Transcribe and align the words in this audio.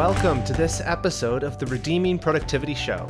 Welcome 0.00 0.42
to 0.44 0.54
this 0.54 0.80
episode 0.82 1.42
of 1.42 1.58
the 1.58 1.66
Redeeming 1.66 2.18
Productivity 2.18 2.74
Show. 2.74 3.06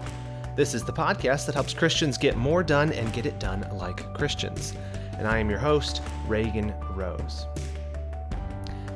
This 0.56 0.74
is 0.74 0.82
the 0.82 0.92
podcast 0.92 1.46
that 1.46 1.54
helps 1.54 1.72
Christians 1.72 2.19
get 2.19 2.37
more 2.37 2.64
done 2.64 2.92
and 2.92 3.12
get 3.12 3.26
it 3.26 3.38
done 3.38 3.64
like 3.74 4.12
Christians. 4.12 4.74
And 5.16 5.29
I 5.29 5.38
am 5.38 5.48
your 5.48 5.61
host, 5.61 6.03
Reagan 6.26 6.74
Rose. 6.97 7.47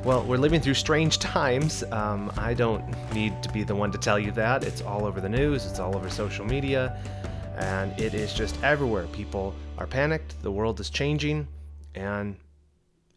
Well, 0.03 0.25
we're 0.25 0.35
living 0.35 0.59
through 0.59 0.73
strange 0.73 1.19
times. 1.19 1.85
Um, 1.93 2.33
I 2.35 2.53
don't 2.53 2.83
need 3.13 3.41
to 3.41 3.49
be 3.53 3.63
the 3.63 3.73
one 3.73 3.93
to 3.93 3.97
tell 3.97 4.19
you 4.19 4.31
that. 4.31 4.65
It's 4.65 4.81
all 4.81 5.05
over 5.05 5.21
the 5.21 5.29
news, 5.29 5.65
it's 5.65 5.79
all 5.79 5.95
over 5.95 6.09
social 6.09 6.45
media, 6.45 6.99
and 7.55 7.97
it 7.97 8.13
is 8.13 8.33
just 8.33 8.61
everywhere. 8.61 9.07
People 9.13 9.55
are 9.77 9.87
panicked, 9.87 10.43
the 10.43 10.51
world 10.51 10.81
is 10.81 10.89
changing, 10.89 11.47
and 11.95 12.35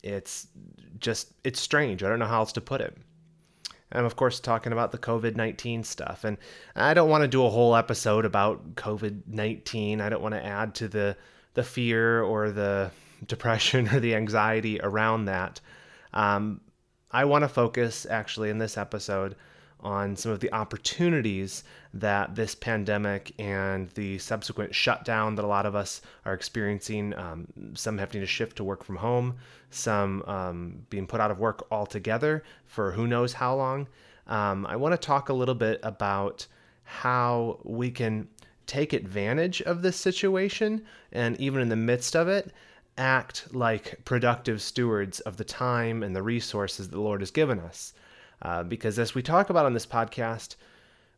it's 0.05 0.47
just, 1.01 1.33
it's 1.43 1.61
strange. 1.61 2.05
I 2.05 2.09
don't 2.09 2.21
know 2.21 2.27
how 2.27 2.39
else 2.39 2.53
to 2.53 2.61
put 2.61 2.81
it. 2.81 2.97
I'm, 3.93 4.05
of 4.05 4.17
course, 4.17 4.41
talking 4.41 4.73
about 4.73 4.93
the 4.93 4.99
COVID 4.99 5.37
19 5.37 5.85
stuff. 5.85 6.25
And 6.25 6.37
I 6.77 6.95
don't 6.95 7.09
want 7.09 7.23
to 7.23 7.29
do 7.29 7.45
a 7.45 7.51
whole 7.51 7.75
episode 7.75 8.25
about 8.25 8.75
COVID 8.75 9.23
19. 9.27 10.01
I 10.01 10.09
don't 10.09 10.23
want 10.23 10.35
to 10.35 10.45
add 10.45 10.75
to 10.77 10.89
the, 10.89 11.17
the 11.55 11.63
fear 11.63 12.23
or 12.23 12.51
the 12.51 12.91
depression 13.27 13.89
or 13.93 14.01
the 14.01 14.15
anxiety 14.15 14.81
around 14.81 15.27
that. 15.27 15.61
Um, 16.13 16.61
I 17.11 17.25
want 17.25 17.45
to 17.45 17.49
focus 17.49 18.07
actually 18.09 18.51
in 18.51 18.59
this 18.59 18.77
episode 18.77 19.35
on 19.81 20.17
some 20.17 20.33
of 20.33 20.41
the 20.41 20.53
opportunities 20.53 21.65
that 21.95 22.35
this 22.35 22.55
pandemic 22.55 23.33
and 23.39 23.89
the 23.91 24.19
subsequent 24.19 24.75
shutdown 24.75 25.35
that 25.37 25.45
a 25.45 25.49
lot 25.49 25.67
of 25.67 25.75
us 25.75 26.03
are 26.25 26.35
experiencing, 26.35 27.15
um, 27.15 27.47
some 27.75 27.99
having 27.99 28.21
to 28.21 28.27
shift 28.27 28.57
to 28.57 28.65
work 28.65 28.83
from 28.83 28.97
home, 28.97 29.37
some 29.71 30.23
um, 30.27 30.87
being 30.91 31.07
put 31.07 31.21
out 31.21 31.31
of 31.31 31.39
work 31.39 31.67
altogether 31.71 32.43
for 32.67 32.93
who 32.93 33.07
knows 33.07 33.33
how 33.33 33.55
long. 33.55 33.87
Um, 34.27 34.67
I 34.67 34.77
want 34.77 34.93
to 34.93 34.99
talk 34.99 35.29
a 35.29 35.35
little 35.35 35.55
bit 35.55 35.81
about 35.83 36.47
how 36.83 37.61
we 37.65 37.91
can 37.91 38.29
take 38.67 38.93
advantage 38.93 39.63
of 39.63 39.83
this 39.83 39.97
situation 39.97 40.85
and 41.13 41.41
even 41.41 41.63
in 41.63 41.69
the 41.69 41.77
midst 41.77 42.15
of 42.15 42.29
it 42.29 42.53
act 42.99 43.55
like 43.55 44.05
productive 44.05 44.61
stewards 44.61 45.21
of 45.21 45.37
the 45.37 45.45
time 45.45 46.03
and 46.03 46.15
the 46.15 46.23
resources 46.23 46.89
the 46.89 47.01
Lord 47.01 47.21
has 47.21 47.31
given 47.31 47.61
us. 47.61 47.95
Uh, 48.43 48.63
because 48.63 48.99
as 48.99 49.15
we 49.15 49.23
talk 49.23 49.51
about 49.51 49.67
on 49.67 49.75
this 49.75 49.87
podcast, 49.87 50.57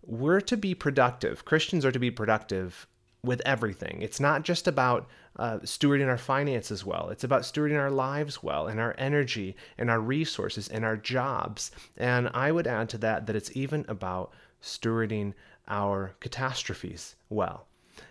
we're 0.03 0.41
to 0.41 0.57
be 0.57 0.75
productive. 0.75 1.45
Christians 1.45 1.85
are 1.85 1.93
to 1.93 1.99
be 1.99 2.11
productive 2.11 2.87
with 3.23 3.43
everything. 3.45 4.01
It's 4.01 4.21
not 4.21 4.43
just 4.43 4.67
about 4.67 5.09
uh, 5.37 5.59
stewarding 5.59 6.09
our 6.09 6.19
finances 6.19 6.85
well, 6.85 7.11
it's 7.11 7.25
about 7.25 7.43
stewarding 7.43 7.79
our 7.79 7.91
lives 7.91 8.43
well, 8.43 8.67
and 8.67 8.81
our 8.81 8.95
energy, 8.99 9.57
and 9.79 9.91
our 9.91 10.01
resources, 10.01 10.69
and 10.69 10.85
our 10.85 10.97
jobs. 10.97 11.71
And 11.97 12.31
I 12.35 12.51
would 12.51 12.67
add 12.67 12.89
to 12.91 12.99
that 12.99 13.27
that 13.27 13.37
it's 13.37 13.55
even 13.55 13.85
about 13.89 14.33
stewarding 14.63 15.35
our 15.69 16.13
catastrophes 16.21 17.15
well. 17.29 17.67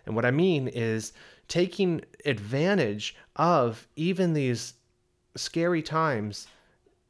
And 0.05 0.15
what 0.15 0.25
I 0.25 0.31
mean 0.31 0.67
is 0.67 1.13
taking 1.47 2.01
advantage 2.25 3.15
of 3.35 3.87
even 3.95 4.33
these 4.33 4.75
scary 5.35 5.81
times 5.81 6.47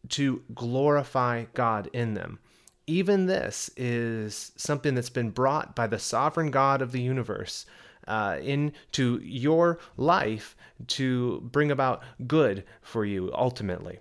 to 0.09 0.41
glorify 0.53 1.45
God 1.53 1.89
in 1.93 2.13
them. 2.13 2.39
Even 2.87 3.27
this 3.27 3.69
is 3.77 4.51
something 4.55 4.95
that's 4.95 5.09
been 5.09 5.29
brought 5.29 5.75
by 5.75 5.85
the 5.85 5.99
sovereign 5.99 6.49
God 6.49 6.81
of 6.81 6.91
the 6.91 7.01
universe 7.01 7.65
uh, 8.07 8.37
into 8.41 9.19
your 9.21 9.77
life 9.95 10.55
to 10.87 11.41
bring 11.41 11.69
about 11.69 12.01
good 12.25 12.63
for 12.81 13.05
you 13.05 13.31
ultimately. 13.33 13.99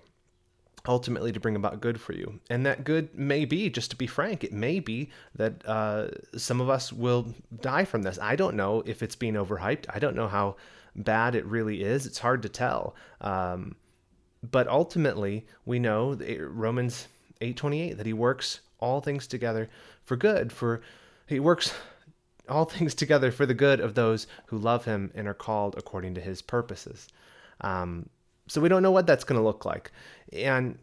Ultimately, 0.86 1.32
to 1.32 1.40
bring 1.40 1.56
about 1.56 1.82
good 1.82 2.00
for 2.00 2.14
you. 2.14 2.40
And 2.48 2.64
that 2.64 2.82
good 2.84 3.14
may 3.14 3.44
be, 3.44 3.68
just 3.68 3.90
to 3.90 3.96
be 3.96 4.06
frank, 4.06 4.42
it 4.42 4.54
may 4.54 4.80
be 4.80 5.10
that 5.34 5.62
uh, 5.66 6.08
some 6.38 6.62
of 6.62 6.70
us 6.70 6.90
will 6.90 7.34
die 7.60 7.84
from 7.84 8.02
this. 8.04 8.18
I 8.22 8.36
don't 8.36 8.56
know 8.56 8.82
if 8.86 9.02
it's 9.02 9.16
being 9.16 9.34
overhyped. 9.34 9.84
I 9.92 9.98
don't 9.98 10.16
know 10.16 10.28
how 10.28 10.56
bad 10.96 11.34
it 11.34 11.44
really 11.44 11.82
is. 11.82 12.06
It's 12.06 12.20
hard 12.20 12.40
to 12.42 12.48
tell. 12.48 12.94
Um, 13.20 13.76
but 14.42 14.68
ultimately, 14.68 15.46
we 15.64 15.78
know 15.78 16.14
Romans 16.38 17.08
8:28 17.40 17.96
that 17.96 18.06
he 18.06 18.12
works 18.12 18.60
all 18.80 19.00
things 19.00 19.26
together 19.26 19.68
for 20.04 20.16
good 20.16 20.52
for 20.52 20.80
he 21.26 21.40
works 21.40 21.72
all 22.48 22.64
things 22.76 22.94
together 22.94 23.30
for 23.30 23.46
the 23.46 23.54
good 23.54 23.80
of 23.80 23.94
those 23.94 24.26
who 24.46 24.58
love 24.58 24.84
him 24.84 25.10
and 25.14 25.28
are 25.28 25.34
called 25.34 25.76
according 25.76 26.14
to 26.14 26.20
his 26.20 26.42
purposes. 26.42 27.08
Um, 27.60 28.08
so 28.46 28.60
we 28.60 28.68
don't 28.68 28.82
know 28.82 28.90
what 28.90 29.06
that's 29.06 29.24
going 29.24 29.38
to 29.38 29.44
look 29.44 29.64
like. 29.64 29.92
And 30.32 30.78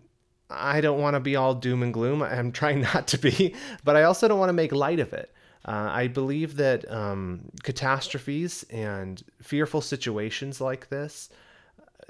I 0.49 0.81
don't 0.81 1.01
want 1.01 1.15
to 1.15 1.19
be 1.19 1.35
all 1.35 1.55
doom 1.55 1.81
and 1.81 1.93
gloom. 1.93 2.21
I'm 2.21 2.51
trying 2.51 2.81
not 2.93 3.07
to 3.07 3.17
be, 3.17 3.55
but 3.83 3.95
I 3.95 4.03
also 4.03 4.27
don't 4.27 4.39
want 4.39 4.49
to 4.49 4.53
make 4.53 4.71
light 4.71 4.99
of 4.99 5.13
it. 5.13 5.31
Uh, 5.67 5.89
I 5.91 6.07
believe 6.07 6.57
that 6.57 6.89
um, 6.91 7.49
catastrophes 7.63 8.63
and 8.69 9.23
fearful 9.41 9.81
situations 9.81 10.61
like 10.61 10.89
this 10.89 11.29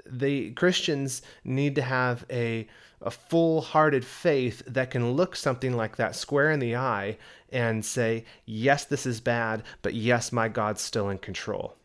the 0.04 0.50
Christians 0.52 1.22
need 1.44 1.74
to 1.76 1.82
have 1.82 2.24
a 2.30 2.68
a 3.02 3.10
full-hearted 3.10 4.04
faith 4.04 4.62
that 4.66 4.90
can 4.90 5.12
look 5.12 5.36
something 5.36 5.76
like 5.76 5.96
that 5.96 6.16
square 6.16 6.50
in 6.50 6.60
the 6.60 6.74
eye 6.74 7.18
and 7.52 7.84
say, 7.84 8.24
"Yes, 8.46 8.86
this 8.86 9.04
is 9.04 9.20
bad, 9.20 9.62
but 9.82 9.92
yes, 9.94 10.32
my 10.32 10.48
God's 10.48 10.80
still 10.80 11.10
in 11.10 11.18
control." 11.18 11.76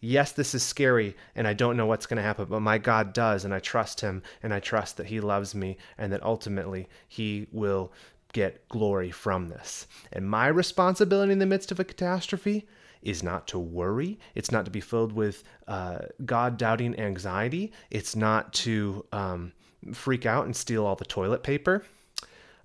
Yes, 0.00 0.32
this 0.32 0.54
is 0.54 0.64
scary 0.64 1.16
and 1.36 1.46
I 1.46 1.52
don't 1.52 1.76
know 1.76 1.86
what's 1.86 2.06
going 2.06 2.16
to 2.16 2.24
happen, 2.24 2.46
but 2.46 2.60
my 2.60 2.76
God 2.78 3.12
does 3.12 3.44
and 3.44 3.54
I 3.54 3.60
trust 3.60 4.00
him 4.00 4.22
and 4.42 4.52
I 4.52 4.58
trust 4.58 4.96
that 4.96 5.06
he 5.06 5.20
loves 5.20 5.54
me 5.54 5.76
and 5.96 6.12
that 6.12 6.24
ultimately 6.24 6.88
he 7.06 7.46
will 7.52 7.92
get 8.32 8.68
glory 8.68 9.12
from 9.12 9.48
this. 9.48 9.86
And 10.12 10.28
my 10.28 10.48
responsibility 10.48 11.32
in 11.32 11.38
the 11.38 11.46
midst 11.46 11.70
of 11.70 11.78
a 11.78 11.84
catastrophe 11.84 12.66
is 13.02 13.22
not 13.22 13.48
to 13.48 13.58
worry. 13.58 14.18
It's 14.34 14.50
not 14.50 14.64
to 14.64 14.70
be 14.70 14.80
filled 14.80 15.12
with 15.12 15.42
uh, 15.68 15.98
God 16.24 16.56
doubting 16.56 16.98
anxiety. 16.98 17.72
It's 17.90 18.14
not 18.14 18.52
to 18.54 19.04
um, 19.12 19.52
freak 19.92 20.26
out 20.26 20.44
and 20.44 20.54
steal 20.54 20.86
all 20.86 20.96
the 20.96 21.04
toilet 21.04 21.42
paper. 21.42 21.84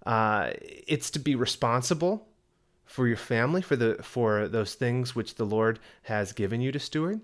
Uh, 0.06 0.52
it's 0.62 1.12
to 1.12 1.20
be 1.20 1.36
responsible 1.36 2.28
for 2.86 3.08
your 3.08 3.18
family, 3.18 3.62
for 3.62 3.76
the 3.76 3.96
for 4.02 4.48
those 4.48 4.76
things 4.76 5.14
which 5.14 5.36
the 5.36 5.46
Lord 5.46 5.80
has 6.04 6.32
given 6.32 6.62
you 6.62 6.72
to 6.72 6.80
steward, 6.80 7.20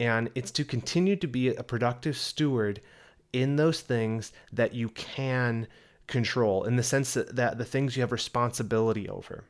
and 0.00 0.28
it's 0.34 0.50
to 0.52 0.64
continue 0.64 1.14
to 1.16 1.28
be 1.28 1.54
a 1.54 1.62
productive 1.62 2.16
steward 2.16 2.80
in 3.32 3.56
those 3.56 3.80
things 3.80 4.32
that 4.52 4.74
you 4.74 4.88
can 4.88 5.68
control, 6.08 6.64
in 6.64 6.76
the 6.76 6.82
sense 6.82 7.14
that, 7.14 7.36
that 7.36 7.58
the 7.58 7.64
things 7.64 7.96
you 7.96 8.02
have 8.02 8.10
responsibility 8.10 9.08
over. 9.08 9.44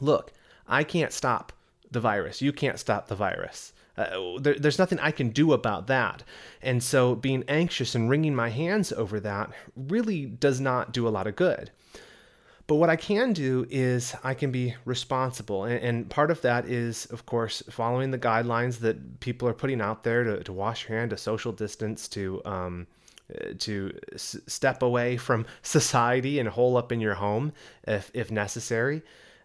Look, 0.00 0.32
I 0.66 0.82
can't 0.82 1.12
stop 1.12 1.52
the 1.90 2.00
virus. 2.00 2.42
You 2.42 2.52
can't 2.52 2.78
stop 2.78 3.08
the 3.08 3.14
virus. 3.14 3.72
Uh, 3.96 4.38
there, 4.40 4.54
there's 4.54 4.78
nothing 4.78 5.00
I 5.00 5.10
can 5.10 5.30
do 5.30 5.52
about 5.52 5.88
that. 5.88 6.22
And 6.62 6.82
so 6.82 7.14
being 7.16 7.44
anxious 7.48 7.94
and 7.94 8.08
wringing 8.08 8.34
my 8.34 8.48
hands 8.48 8.92
over 8.92 9.18
that 9.20 9.50
really 9.74 10.26
does 10.26 10.60
not 10.60 10.92
do 10.92 11.08
a 11.08 11.10
lot 11.10 11.26
of 11.26 11.34
good. 11.34 11.70
But 12.68 12.76
what 12.76 12.90
I 12.90 12.96
can 12.96 13.32
do 13.32 13.66
is 13.70 14.14
I 14.22 14.34
can 14.34 14.52
be 14.52 14.74
responsible. 14.84 15.64
And, 15.64 15.82
and 15.82 16.10
part 16.10 16.30
of 16.30 16.42
that 16.42 16.66
is, 16.66 17.06
of 17.06 17.24
course, 17.24 17.62
following 17.70 18.10
the 18.10 18.18
guidelines 18.18 18.80
that 18.80 19.20
people 19.20 19.48
are 19.48 19.54
putting 19.54 19.80
out 19.80 20.04
there 20.04 20.22
to, 20.22 20.44
to 20.44 20.52
wash 20.52 20.86
your 20.86 20.98
hand, 20.98 21.10
to 21.10 21.16
social 21.16 21.52
distance, 21.52 22.08
to. 22.08 22.42
Um, 22.44 22.86
to 23.58 23.92
s- 24.14 24.38
step 24.46 24.82
away 24.82 25.18
from 25.18 25.44
society 25.62 26.38
and 26.38 26.48
hole 26.48 26.78
up 26.78 26.90
in 26.92 26.98
your 26.98 27.12
home 27.12 27.52
if, 27.86 28.10
if 28.14 28.30
necessary. 28.30 29.02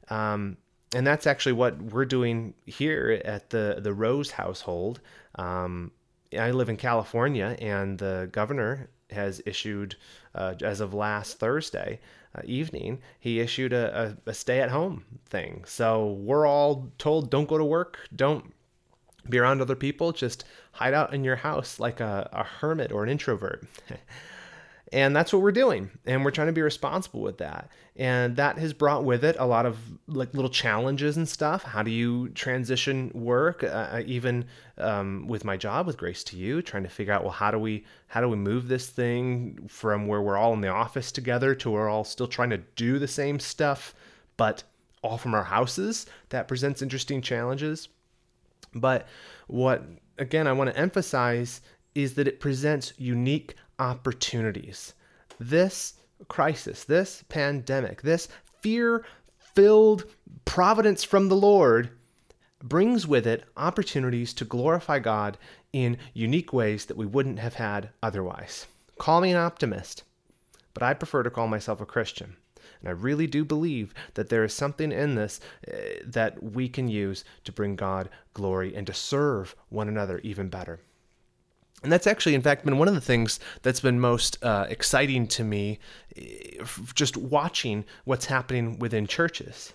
Um, 0.07 0.55
and 0.93 1.05
that's 1.05 1.27
actually 1.27 1.53
what 1.53 1.81
we're 1.81 2.05
doing 2.05 2.53
here 2.65 3.21
at 3.25 3.49
the 3.49 3.79
the 3.81 3.93
Rose 3.93 4.31
household. 4.31 5.01
Um, 5.35 5.91
I 6.37 6.51
live 6.51 6.69
in 6.69 6.77
California, 6.77 7.55
and 7.59 7.97
the 7.97 8.29
governor 8.31 8.89
has 9.11 9.41
issued, 9.45 9.95
uh, 10.33 10.55
as 10.61 10.79
of 10.79 10.93
last 10.93 11.39
Thursday 11.39 11.99
uh, 12.35 12.41
evening, 12.45 12.99
he 13.19 13.39
issued 13.39 13.73
a, 13.73 14.15
a, 14.25 14.31
a 14.31 14.33
stay 14.33 14.59
at 14.59 14.71
home 14.71 15.05
thing. 15.27 15.63
So 15.67 16.13
we're 16.13 16.47
all 16.47 16.89
told 16.97 17.29
don't 17.29 17.47
go 17.47 17.57
to 17.57 17.65
work, 17.65 17.99
don't 18.15 18.53
be 19.29 19.37
around 19.37 19.61
other 19.61 19.75
people, 19.75 20.11
just 20.11 20.45
hide 20.71 20.93
out 20.93 21.13
in 21.13 21.23
your 21.23 21.35
house 21.35 21.79
like 21.79 21.99
a, 21.99 22.29
a 22.33 22.43
hermit 22.43 22.91
or 22.91 23.03
an 23.03 23.09
introvert. 23.09 23.63
And 24.93 25.15
that's 25.15 25.33
what 25.33 25.41
we're 25.41 25.51
doing. 25.51 25.89
And 26.05 26.23
we're 26.23 26.29
trying 26.29 26.47
to 26.47 26.53
be 26.53 26.61
responsible 26.61 27.21
with 27.21 27.39
that. 27.39 27.71
And 27.95 28.35
that 28.35 28.59
has 28.59 28.73
brought 28.73 29.03
with 29.03 29.23
it 29.25 29.35
a 29.39 29.45
lot 29.45 29.65
of 29.65 29.79
like 30.05 30.35
little 30.35 30.51
challenges 30.51 31.17
and 31.17 31.27
stuff. 31.27 31.63
How 31.63 31.81
do 31.81 31.89
you 31.89 32.29
transition 32.29 33.09
work? 33.15 33.63
Uh, 33.63 33.67
uh, 33.67 34.03
even 34.05 34.45
um, 34.77 35.25
with 35.27 35.45
my 35.45 35.57
job 35.57 35.87
with 35.87 35.97
Grace 35.97 36.23
to 36.25 36.37
You, 36.37 36.61
trying 36.61 36.83
to 36.83 36.89
figure 36.89 37.11
out, 37.11 37.23
well, 37.23 37.31
how 37.31 37.49
do 37.49 37.57
we, 37.57 37.85
how 38.05 38.21
do 38.21 38.29
we 38.29 38.37
move 38.37 38.67
this 38.67 38.87
thing 38.87 39.65
from 39.67 40.05
where 40.05 40.21
we're 40.21 40.37
all 40.37 40.53
in 40.53 40.61
the 40.61 40.67
office 40.67 41.11
together 41.11 41.55
to 41.55 41.71
we're 41.71 41.89
all 41.89 42.03
still 42.03 42.27
trying 42.27 42.51
to 42.51 42.59
do 42.75 42.99
the 42.99 43.07
same 43.07 43.39
stuff, 43.39 43.95
but 44.37 44.61
all 45.01 45.17
from 45.17 45.33
our 45.33 45.43
houses? 45.43 46.05
That 46.29 46.47
presents 46.47 46.83
interesting 46.83 47.23
challenges. 47.23 47.89
But 48.75 49.07
what, 49.47 49.83
again, 50.19 50.45
I 50.45 50.53
want 50.53 50.69
to 50.69 50.77
emphasize 50.77 51.61
is 51.95 52.13
that 52.15 52.27
it 52.27 52.39
presents 52.39 52.93
unique 52.97 53.55
opportunities. 53.79 54.93
This 55.39 55.95
crisis, 56.27 56.83
this 56.83 57.23
pandemic, 57.29 58.01
this 58.01 58.27
fear 58.61 59.05
filled 59.37 60.05
providence 60.45 61.03
from 61.03 61.29
the 61.29 61.35
Lord 61.35 61.89
brings 62.63 63.05
with 63.05 63.27
it 63.27 63.43
opportunities 63.57 64.33
to 64.33 64.45
glorify 64.45 64.99
God 64.99 65.37
in 65.73 65.97
unique 66.13 66.53
ways 66.53 66.85
that 66.85 66.97
we 66.97 67.05
wouldn't 67.05 67.39
have 67.39 67.55
had 67.55 67.89
otherwise. 68.01 68.67
Call 68.97 69.21
me 69.21 69.31
an 69.31 69.37
optimist, 69.37 70.03
but 70.73 70.83
I 70.83 70.93
prefer 70.93 71.23
to 71.23 71.29
call 71.29 71.47
myself 71.47 71.81
a 71.81 71.85
Christian. 71.85 72.37
And 72.79 72.89
I 72.89 72.91
really 72.91 73.27
do 73.27 73.43
believe 73.43 73.93
that 74.13 74.29
there 74.29 74.43
is 74.43 74.53
something 74.53 74.91
in 74.91 75.15
this 75.15 75.39
uh, 75.67 75.75
that 76.05 76.41
we 76.41 76.69
can 76.69 76.87
use 76.87 77.23
to 77.43 77.51
bring 77.51 77.75
God 77.75 78.09
glory 78.33 78.75
and 78.75 78.87
to 78.87 78.93
serve 78.93 79.55
one 79.69 79.87
another 79.87 80.19
even 80.19 80.49
better. 80.49 80.79
And 81.83 81.91
that's 81.91 82.07
actually, 82.07 82.33
in 82.33 82.41
fact, 82.41 82.65
been 82.65 82.77
one 82.77 82.87
of 82.87 82.93
the 82.95 83.01
things 83.01 83.39
that's 83.61 83.81
been 83.81 83.99
most 83.99 84.43
uh, 84.43 84.65
exciting 84.69 85.27
to 85.27 85.43
me, 85.43 85.79
eh, 86.15 86.63
just 86.95 87.17
watching 87.17 87.85
what's 88.05 88.25
happening 88.25 88.79
within 88.79 89.05
churches 89.05 89.73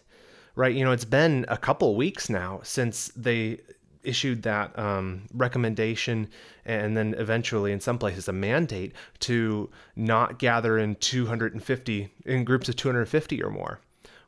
right? 0.58 0.74
You 0.74 0.84
know, 0.84 0.90
it's 0.90 1.04
been 1.04 1.46
a 1.46 1.56
couple 1.56 1.94
weeks 1.94 2.28
now 2.28 2.58
since 2.64 3.12
they 3.14 3.60
issued 4.02 4.42
that 4.42 4.76
um, 4.76 5.22
recommendation 5.32 6.28
and 6.64 6.96
then 6.96 7.14
eventually 7.16 7.70
in 7.70 7.80
some 7.80 7.96
places 7.96 8.26
a 8.26 8.32
mandate 8.32 8.92
to 9.20 9.70
not 9.94 10.38
gather 10.38 10.78
in 10.78 10.96
250 10.96 12.08
in 12.24 12.44
groups 12.44 12.68
of 12.68 12.76
250 12.76 13.42
or 13.42 13.50
more 13.50 13.80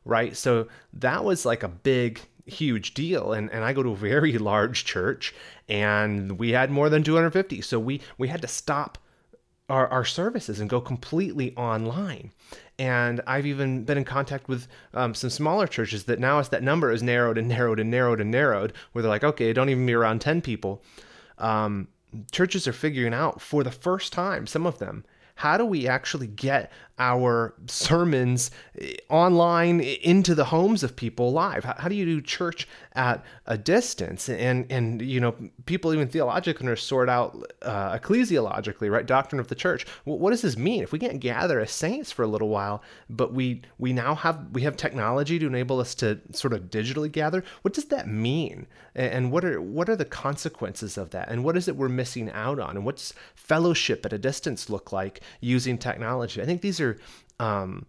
right 0.03 0.35
so 0.35 0.67
that 0.93 1.23
was 1.23 1.45
like 1.45 1.63
a 1.63 1.67
big 1.67 2.21
huge 2.45 2.93
deal 2.93 3.33
and, 3.33 3.49
and 3.51 3.63
i 3.63 3.73
go 3.73 3.83
to 3.83 3.89
a 3.89 3.95
very 3.95 4.37
large 4.37 4.85
church 4.85 5.33
and 5.69 6.39
we 6.39 6.51
had 6.51 6.71
more 6.71 6.89
than 6.89 7.03
250 7.03 7.61
so 7.61 7.79
we 7.79 8.01
we 8.17 8.27
had 8.27 8.41
to 8.41 8.47
stop 8.47 8.97
our, 9.69 9.87
our 9.87 10.03
services 10.03 10.59
and 10.59 10.69
go 10.69 10.81
completely 10.81 11.55
online 11.55 12.31
and 12.81 13.21
I've 13.27 13.45
even 13.45 13.83
been 13.83 13.99
in 13.99 14.05
contact 14.05 14.47
with 14.47 14.67
um, 14.95 15.13
some 15.13 15.29
smaller 15.29 15.67
churches 15.67 16.05
that 16.05 16.17
now 16.17 16.39
as 16.39 16.49
that 16.49 16.63
number 16.63 16.91
is 16.91 17.03
narrowed 17.03 17.37
and 17.37 17.47
narrowed 17.47 17.79
and 17.79 17.91
narrowed 17.91 18.19
and 18.19 18.31
narrowed, 18.31 18.73
where 18.91 19.03
they're 19.03 19.09
like, 19.11 19.23
okay, 19.23 19.53
don't 19.53 19.69
even 19.69 19.85
be 19.85 19.93
around 19.93 20.19
10 20.19 20.41
people. 20.41 20.83
Um, 21.37 21.89
churches 22.31 22.67
are 22.67 22.73
figuring 22.73 23.13
out 23.13 23.39
for 23.39 23.63
the 23.63 23.69
first 23.69 24.11
time, 24.11 24.47
some 24.47 24.65
of 24.65 24.79
them, 24.79 25.05
how 25.35 25.57
do 25.57 25.65
we 25.65 25.87
actually 25.87 26.25
get 26.25 26.71
our 27.01 27.55
sermons 27.65 28.51
eh, 28.79 28.93
online 29.09 29.79
into 29.79 30.35
the 30.35 30.45
homes 30.45 30.83
of 30.83 30.95
people 30.95 31.33
live? 31.33 31.63
How, 31.63 31.73
how, 31.77 31.89
do 31.89 31.95
you 31.95 32.05
do 32.05 32.21
church 32.21 32.67
at 32.93 33.25
a 33.47 33.57
distance? 33.57 34.29
And 34.29 34.71
and 34.71 35.01
you 35.01 35.19
know, 35.19 35.35
people 35.65 35.93
even 35.93 36.07
theologically 36.07 36.67
are 36.67 36.75
sort 36.75 37.09
out 37.09 37.51
uh, 37.63 37.97
ecclesiologically, 37.97 38.89
right? 38.91 39.05
Doctrine 39.05 39.39
of 39.39 39.47
the 39.47 39.55
church. 39.55 39.87
What 40.05 40.29
does 40.29 40.43
this 40.43 40.55
mean? 40.55 40.83
If 40.83 40.91
we 40.91 40.99
can't 40.99 41.19
gather 41.19 41.59
as 41.59 41.71
saints 41.71 42.11
for 42.11 42.21
a 42.21 42.27
little 42.27 42.49
while, 42.49 42.83
but 43.09 43.33
we 43.33 43.63
we 43.79 43.93
now 43.93 44.13
have 44.13 44.51
we 44.51 44.61
have 44.61 44.77
technology 44.77 45.39
to 45.39 45.47
enable 45.47 45.79
us 45.79 45.95
to 45.95 46.19
sort 46.33 46.53
of 46.53 46.69
digitally 46.69 47.11
gather. 47.11 47.43
What 47.63 47.73
does 47.73 47.85
that 47.85 48.07
mean? 48.07 48.67
And 48.93 49.31
what 49.31 49.43
are 49.43 49.59
what 49.59 49.89
are 49.89 49.95
the 49.95 50.05
consequences 50.05 50.97
of 50.97 51.09
that? 51.11 51.29
And 51.29 51.43
what 51.43 51.57
is 51.57 51.67
it 51.67 51.75
we're 51.75 51.89
missing 51.89 52.29
out 52.29 52.59
on? 52.59 52.75
And 52.75 52.85
what's 52.85 53.13
fellowship 53.33 54.05
at 54.05 54.13
a 54.13 54.19
distance 54.19 54.69
look 54.69 54.91
like 54.91 55.21
using 55.39 55.77
technology? 55.77 56.41
I 56.41 56.45
think 56.45 56.61
these 56.61 56.79
are 56.79 56.90
um, 57.39 57.85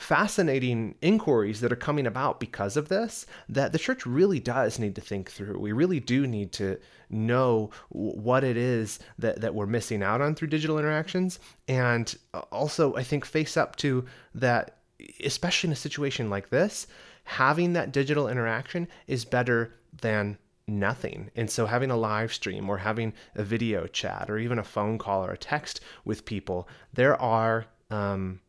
fascinating 0.00 0.94
inquiries 1.02 1.60
that 1.60 1.70
are 1.70 1.76
coming 1.76 2.06
about 2.06 2.40
because 2.40 2.76
of 2.76 2.88
this 2.88 3.26
that 3.48 3.72
the 3.72 3.78
church 3.78 4.06
really 4.06 4.40
does 4.40 4.78
need 4.78 4.94
to 4.94 5.00
think 5.00 5.30
through. 5.30 5.58
We 5.58 5.72
really 5.72 6.00
do 6.00 6.26
need 6.26 6.52
to 6.52 6.78
know 7.10 7.70
what 7.90 8.42
it 8.42 8.56
is 8.56 8.98
that, 9.18 9.42
that 9.42 9.54
we're 9.54 9.66
missing 9.66 10.02
out 10.02 10.22
on 10.22 10.34
through 10.34 10.48
digital 10.48 10.78
interactions. 10.78 11.38
And 11.68 12.16
also, 12.50 12.94
I 12.96 13.02
think, 13.02 13.26
face 13.26 13.56
up 13.56 13.76
to 13.76 14.06
that, 14.34 14.78
especially 15.22 15.68
in 15.68 15.72
a 15.72 15.76
situation 15.76 16.30
like 16.30 16.48
this, 16.48 16.86
having 17.24 17.74
that 17.74 17.92
digital 17.92 18.26
interaction 18.26 18.88
is 19.06 19.24
better 19.26 19.74
than 20.00 20.38
nothing. 20.66 21.30
And 21.36 21.50
so 21.50 21.66
having 21.66 21.90
a 21.90 21.96
live 21.96 22.32
stream 22.32 22.70
or 22.70 22.78
having 22.78 23.12
a 23.34 23.42
video 23.42 23.86
chat 23.86 24.30
or 24.30 24.38
even 24.38 24.58
a 24.58 24.64
phone 24.64 24.96
call 24.96 25.24
or 25.24 25.32
a 25.32 25.38
text 25.38 25.80
with 26.04 26.24
people, 26.24 26.68
there 26.94 27.20
are 27.20 27.66
um, 27.90 28.40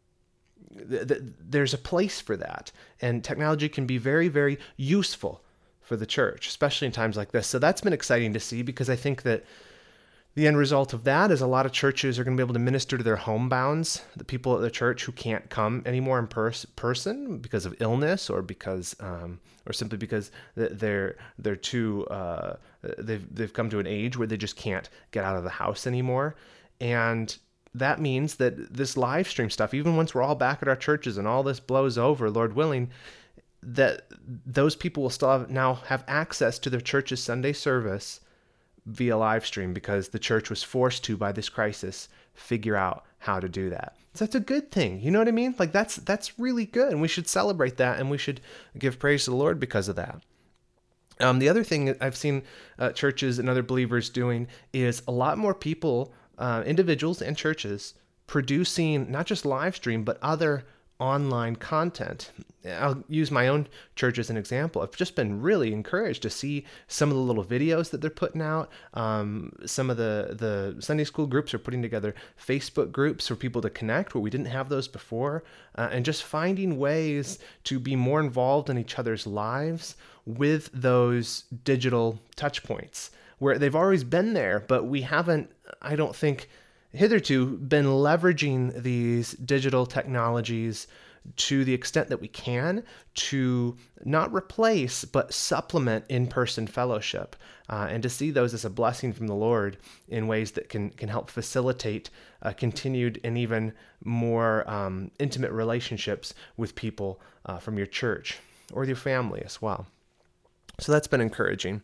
th- 0.90 1.08
th- 1.08 1.22
there's 1.40 1.74
a 1.74 1.78
place 1.78 2.22
for 2.22 2.38
that, 2.38 2.72
and 3.02 3.24
technology 3.24 3.70
can 3.70 3.86
be 3.86 3.98
very, 3.98 4.28
very 4.28 4.58
useful 4.78 5.42
for 5.82 5.96
the 5.96 6.06
church, 6.06 6.48
especially 6.48 6.86
in 6.86 6.92
times 6.92 7.18
like 7.18 7.32
this. 7.32 7.48
So 7.48 7.60
that's 7.60 7.82
been 7.82 7.94
exciting 7.94 8.34
to 8.34 8.40
see 8.40 8.62
because 8.62 8.90
I 8.90 8.96
think 8.96 9.24
that 9.24 9.44
the 10.36 10.48
end 10.48 10.58
result 10.58 10.94
of 10.94 11.04
that 11.04 11.30
is 11.30 11.42
a 11.42 11.48
lot 11.48 11.66
of 11.66 11.74
churches 11.74 12.18
are 12.18 12.24
going 12.24 12.38
to 12.38 12.42
be 12.42 12.46
able 12.46 12.54
to 12.54 12.60
minister 12.60 12.98
to 12.98 13.04
their 13.04 13.18
homebounds, 13.18 14.02
the 14.16 14.24
people 14.24 14.56
at 14.56 14.62
the 14.62 14.72
church 14.72 15.04
who 15.04 15.12
can't 15.12 15.50
come 15.50 15.84
anymore 15.86 16.20
in 16.20 16.28
pers- 16.28 16.66
person 16.78 17.40
because 17.40 17.66
of 17.66 17.76
illness 17.82 18.30
or 18.30 18.42
because, 18.42 18.96
um, 19.02 19.42
or 19.66 19.74
simply 19.74 19.98
because 19.98 20.32
they're 20.56 21.18
they're 21.38 21.58
too 21.58 22.08
uh, 22.08 22.56
they've 22.98 23.36
they've 23.36 23.52
come 23.52 23.70
to 23.70 23.80
an 23.80 23.88
age 23.88 24.18
where 24.18 24.28
they 24.28 24.38
just 24.38 24.56
can't 24.56 24.90
get 25.12 25.26
out 25.26 25.36
of 25.36 25.44
the 25.44 25.50
house 25.50 25.86
anymore, 25.86 26.38
and 26.80 27.38
that 27.74 28.00
means 28.00 28.36
that 28.36 28.74
this 28.74 28.98
live 28.98 29.28
stream 29.28 29.50
stuff, 29.50 29.74
even 29.74 29.96
once 29.96 30.14
we're 30.14 30.22
all 30.24 30.36
back 30.36 30.60
at 30.62 30.68
our 30.68 30.76
churches 30.76 31.18
and 31.18 31.28
all 31.28 31.44
this 31.44 31.60
blows 31.60 31.98
over, 31.98 32.30
Lord 32.30 32.54
willing, 32.54 32.90
that 33.64 34.08
those 34.46 34.76
people 34.76 35.04
will 35.04 35.10
still 35.10 35.30
have, 35.30 35.50
now 35.50 35.76
have 35.76 36.04
access 36.08 36.60
to 36.60 36.70
their 36.70 36.82
church's 36.82 37.24
Sunday 37.24 37.54
service 37.54 38.20
via 38.86 39.16
live 39.16 39.46
stream 39.46 39.74
because 39.74 40.10
the 40.10 40.20
church 40.20 40.50
was 40.50 40.64
forced 40.64 41.04
to 41.06 41.16
by 41.16 41.32
this 41.32 41.50
crisis 41.50 42.10
figure 42.34 42.76
out 42.76 43.06
how 43.20 43.40
to 43.40 43.48
do 43.48 43.70
that. 43.70 43.96
So 44.14 44.26
that's 44.26 44.36
a 44.36 44.40
good 44.40 44.72
thing. 44.72 45.00
You 45.00 45.12
know 45.12 45.20
what 45.20 45.28
I 45.28 45.32
mean? 45.32 45.56
Like 45.58 45.72
that's 45.72 45.98
that's 45.98 46.38
really 46.40 46.66
good, 46.66 46.92
and 46.92 47.02
we 47.02 47.08
should 47.08 47.28
celebrate 47.28 47.78
that, 47.78 48.00
and 48.00 48.10
we 48.10 48.18
should 48.18 48.42
give 48.78 49.00
praise 49.00 49.26
to 49.26 49.30
the 49.30 49.38
Lord 49.38 49.60
because 49.60 49.88
of 49.88 49.96
that. 49.96 50.22
Um, 51.20 51.40
the 51.40 51.50
other 51.50 51.64
thing 51.64 51.96
I've 52.02 52.18
seen 52.18 52.44
uh, 52.80 52.92
churches 52.92 53.38
and 53.38 53.48
other 53.48 53.64
believers 53.64 54.10
doing 54.10 54.48
is 54.74 55.04
a 55.08 55.12
lot 55.12 55.38
more 55.38 55.54
people 55.54 56.14
uh, 56.42 56.64
individuals 56.66 57.22
and 57.22 57.38
churches 57.38 57.94
producing 58.26 59.12
not 59.12 59.28
just 59.28 59.46
live 59.46 59.76
stream, 59.76 60.04
but 60.04 60.18
other 60.22 60.66
online 61.00 61.56
content. 61.56 62.32
I'll 62.66 63.04
use 63.08 63.32
my 63.32 63.48
own 63.48 63.68
church 63.96 64.20
as 64.20 64.30
an 64.30 64.38
example. 64.38 64.82
I've 64.82 64.96
just 64.96 65.16
been 65.16 65.42
really 65.42 65.74
encouraged 65.74 66.22
to 66.24 66.30
see 66.30 66.66
some 66.88 67.10
of 67.10 67.16
the 67.16 67.22
little 67.22 67.44
videos 67.44 67.90
that 67.90 68.02
they're 68.02 68.10
putting 68.10 68.42
out. 68.42 68.70
Um, 68.94 69.54
some 69.66 69.90
of 69.90 69.98
the 69.98 70.36
the 70.38 70.82
Sunday 70.82 71.04
school 71.04 71.28
groups 71.28 71.54
are 71.54 71.60
putting 71.60 71.82
together 71.82 72.14
Facebook 72.40 72.92
groups 72.92 73.28
for 73.28 73.36
people 73.36 73.62
to 73.62 73.70
connect 73.70 74.14
where 74.14 74.22
we 74.22 74.30
didn't 74.30 74.46
have 74.48 74.70
those 74.70 74.88
before, 74.88 75.44
uh, 75.76 75.90
and 75.92 76.06
just 76.06 76.24
finding 76.24 76.78
ways 76.78 77.40
to 77.66 77.80
be 77.80 77.96
more 77.96 78.20
involved 78.20 78.70
in 78.70 78.78
each 78.78 78.98
other's 78.98 79.28
lives 79.28 79.96
with 80.26 80.70
those 80.72 81.46
digital 81.64 82.20
touch 82.36 82.64
points 82.64 83.12
where 83.42 83.58
they've 83.58 83.76
always 83.76 84.04
been 84.04 84.34
there, 84.34 84.60
but 84.68 84.86
we 84.86 85.02
haven't, 85.02 85.50
I 85.82 85.96
don't 85.96 86.16
think, 86.16 86.48
hitherto 86.92 87.58
been 87.58 87.88
leveraging 87.88 88.84
these 88.84 89.32
digital 89.32 89.88
technologies 89.88 90.86
to 91.38 91.66
the 91.66 91.74
extent 91.74 92.10
that 92.10 92.22
we 92.22 92.28
can 92.28 92.84
to 93.16 93.76
not 94.06 94.32
replace 94.32 95.06
but 95.06 95.34
supplement 95.34 96.06
in-person 96.08 96.68
fellowship 96.68 97.36
uh, 97.70 97.88
and 97.90 98.04
to 98.04 98.10
see 98.10 98.30
those 98.30 98.54
as 98.54 98.66
a 98.66 98.70
blessing 98.70 99.12
from 99.12 99.26
the 99.28 99.36
lord 99.36 99.78
in 100.08 100.28
ways 100.28 100.52
that 100.52 100.70
can 100.70 100.90
can 100.90 101.10
help 101.10 101.30
facilitate 101.30 102.10
uh, 102.44 102.52
continued 102.52 103.20
and 103.24 103.38
even 103.40 103.74
more 104.04 104.70
um, 104.70 105.10
intimate 105.20 105.52
relationships 105.52 106.36
with 106.58 106.76
people 106.76 107.20
uh, 107.46 107.58
from 107.58 107.78
your 107.78 107.88
church 107.88 108.38
or 108.74 108.84
your 108.86 108.96
family 108.96 109.42
as 109.44 109.62
well. 109.62 109.86
So 110.80 110.92
that's 110.92 111.08
been 111.08 111.22
encouraging 111.22 111.82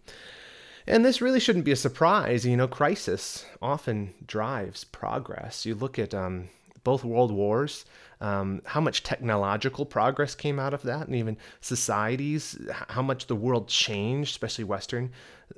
and 0.87 1.03
this 1.03 1.21
really 1.21 1.39
shouldn't 1.39 1.65
be 1.65 1.71
a 1.71 1.77
surprise. 1.77 2.45
You 2.45 2.57
know, 2.57 2.67
crisis 2.67 3.45
often 3.61 4.13
drives 4.25 4.83
progress. 4.83 5.65
You 5.65 5.75
look 5.75 5.99
at 5.99 6.13
um, 6.13 6.49
both 6.83 7.03
world 7.03 7.31
wars, 7.31 7.85
um, 8.21 8.61
how 8.65 8.81
much 8.81 9.03
technological 9.03 9.85
progress 9.85 10.35
came 10.35 10.59
out 10.59 10.73
of 10.73 10.83
that, 10.83 11.07
and 11.07 11.15
even 11.15 11.37
societies, 11.61 12.57
how 12.89 13.01
much 13.01 13.27
the 13.27 13.35
world 13.35 13.67
changed, 13.67 14.31
especially 14.31 14.63
Western 14.63 15.11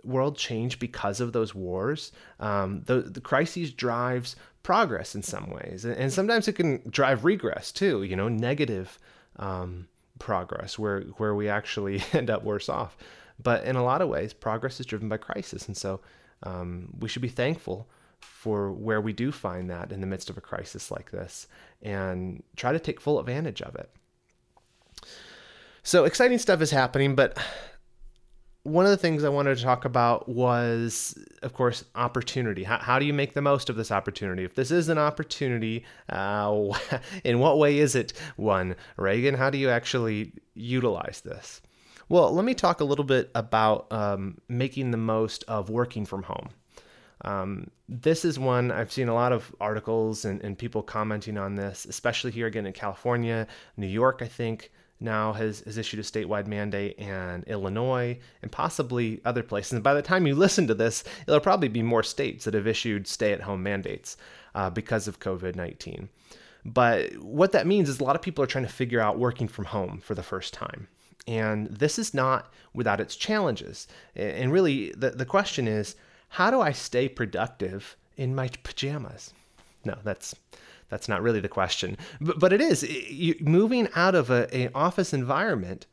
world 0.03 0.38
changed 0.38 0.79
because 0.79 1.19
of 1.19 1.33
those 1.33 1.55
wars. 1.55 2.12
Um, 2.39 2.83
the, 2.86 3.01
the 3.01 3.21
crises 3.21 3.71
drives 3.71 4.36
progress 4.63 5.15
in 5.15 5.24
some 5.24 5.50
ways, 5.50 5.86
and, 5.86 6.12
sometimes 6.12 6.48
it 6.48 6.53
can 6.53 6.81
drive 6.89 7.25
regress 7.25 7.71
too. 7.71 8.03
You 8.03 8.15
know, 8.15 8.27
negative 8.27 9.00
um, 9.38 9.88
progress 10.19 10.77
where 10.77 11.01
where 11.17 11.33
we 11.33 11.48
actually 11.48 12.03
end 12.13 12.29
up 12.29 12.43
worse 12.43 12.69
off. 12.69 12.98
But 13.41 13.63
in 13.63 13.75
a 13.75 13.84
lot 13.84 14.01
of 14.01 14.10
ways, 14.10 14.34
progress 14.34 14.79
is 14.79 14.86
driven 14.86 15.10
by 15.10 15.17
crisis. 15.17 15.67
And 15.67 15.77
so 15.77 16.01
um, 16.43 16.89
we 17.00 17.10
should 17.10 17.22
be 17.22 17.29
thankful 17.29 17.88
for 18.19 18.72
where 18.72 19.01
we 19.01 19.13
do 19.13 19.31
find 19.31 19.69
that 19.69 19.91
in 19.91 20.01
the 20.01 20.08
midst 20.08 20.29
of 20.29 20.38
a 20.38 20.41
crisis 20.41 20.91
like 20.91 21.12
this 21.12 21.48
and 21.81 22.43
try 22.55 22.72
to 22.72 22.79
take 22.79 23.00
full 23.00 23.19
advantage 23.19 23.62
of 23.62 23.75
it. 23.75 23.89
So 25.84 26.03
exciting 26.03 26.38
stuff 26.38 26.62
is 26.62 26.72
happening, 26.72 27.15
but 27.15 27.38
one 28.63 28.86
of 28.86 28.91
the 28.91 28.98
things 28.98 29.24
I 29.24 29.29
wanted 29.29 29.58
to 29.58 29.63
talk 29.63 29.86
about 29.86 30.27
was, 30.27 31.17
of 31.41 31.53
course, 31.53 31.86
opportunity. 31.96 32.63
How, 32.63 32.77
how 32.77 33.00
do 33.00 33.05
you 33.05 33.13
make 33.13 33.34
the 33.34 33.41
most 33.41 33.69
of 33.69 33.77
this 33.77 33.91
opportunity? 33.91 34.43
If 34.43 34.55
this 34.55 34.69
is 34.69 34.89
an 34.89 34.98
opportunity, 34.98 35.86
uh, 36.10 36.77
in 37.24 37.39
what 37.39 37.58
way 37.58 37.79
is 37.79 37.96
it 37.96 38.13
one? 38.36 38.75
Reagan, 38.98 39.36
how 39.36 39.50
do 39.50 39.58
you 39.58 39.69
actually 39.69 40.34
utilize 40.53 41.22
this? 41.24 41.62
Well, 42.09 42.33
let 42.33 42.43
me 42.43 42.55
talk 42.55 42.81
a 42.81 42.85
little 42.85 43.05
bit 43.05 43.29
about 43.35 43.85
um, 43.91 44.39
making 44.49 44.89
the 44.89 44.97
most 44.97 45.43
of 45.47 45.69
working 45.69 46.05
from 46.05 46.23
home. 46.23 46.49
Um, 47.21 47.69
this 47.87 48.25
is 48.25 48.39
one 48.39 48.71
I've 48.71 48.91
seen 48.91 49.09
a 49.09 49.13
lot 49.13 49.31
of 49.31 49.55
articles 49.61 50.25
and, 50.25 50.41
and 50.41 50.57
people 50.57 50.81
commenting 50.81 51.37
on 51.37 51.53
this, 51.53 51.85
especially 51.85 52.31
here 52.31 52.47
again 52.47 52.65
in 52.65 52.73
California, 52.73 53.45
New 53.77 53.87
York, 53.87 54.21
I 54.23 54.27
think 54.27 54.71
now 54.99 55.33
has, 55.33 55.61
has 55.61 55.77
issued 55.77 55.99
a 55.99 56.03
statewide 56.03 56.47
mandate, 56.47 56.99
and 56.99 57.43
Illinois, 57.45 58.17
and 58.41 58.51
possibly 58.51 59.21
other 59.23 59.43
places. 59.43 59.73
And 59.73 59.83
by 59.83 59.93
the 59.93 60.01
time 60.01 60.27
you 60.27 60.35
listen 60.35 60.67
to 60.67 60.73
this, 60.73 61.03
it'll 61.27 61.39
probably 61.39 61.69
be 61.69 61.83
more 61.83 62.03
states 62.03 62.45
that 62.45 62.53
have 62.53 62.67
issued 62.67 63.07
stay 63.07 63.31
at 63.31 63.41
home 63.41 63.63
mandates 63.63 64.17
uh, 64.55 64.69
because 64.69 65.07
of 65.07 65.19
COVID 65.19 65.55
19. 65.55 66.09
But 66.65 67.13
what 67.17 67.53
that 67.53 67.67
means 67.67 67.87
is 67.87 67.99
a 67.99 68.03
lot 68.03 68.15
of 68.15 68.21
people 68.21 68.43
are 68.43 68.47
trying 68.47 68.65
to 68.65 68.71
figure 68.71 68.99
out 68.99 69.17
working 69.17 69.47
from 69.47 69.65
home 69.65 69.99
for 69.99 70.15
the 70.15 70.23
first 70.23 70.53
time. 70.53 70.87
And 71.29 71.67
this 71.67 72.00
is 72.00 72.12
not 72.12 72.51
without 72.74 73.00
its 73.00 73.15
challenges. 73.15 73.88
And 74.15 74.51
really, 74.51 74.91
the, 74.98 75.12
the 75.12 75.25
question 75.25 75.67
is 75.67 75.95
how 76.29 76.50
do 76.50 76.59
I 76.59 76.71
stay 76.71 77.07
productive 77.07 77.95
in 78.17 78.33
my 78.33 78.50
pajamas? 78.63 79.31
No, 79.86 79.95
that's 80.03 80.36
that's 80.89 81.07
not 81.07 81.21
really 81.21 81.39
the 81.39 81.48
question, 81.48 81.98
but, 82.19 82.39
but 82.39 82.51
it 82.51 82.62
is 82.62 82.81
you, 82.81 83.36
moving 83.41 83.88
out 83.95 84.15
of 84.15 84.31
a 84.31 84.71
office 84.74 85.13
environment. 85.13 85.86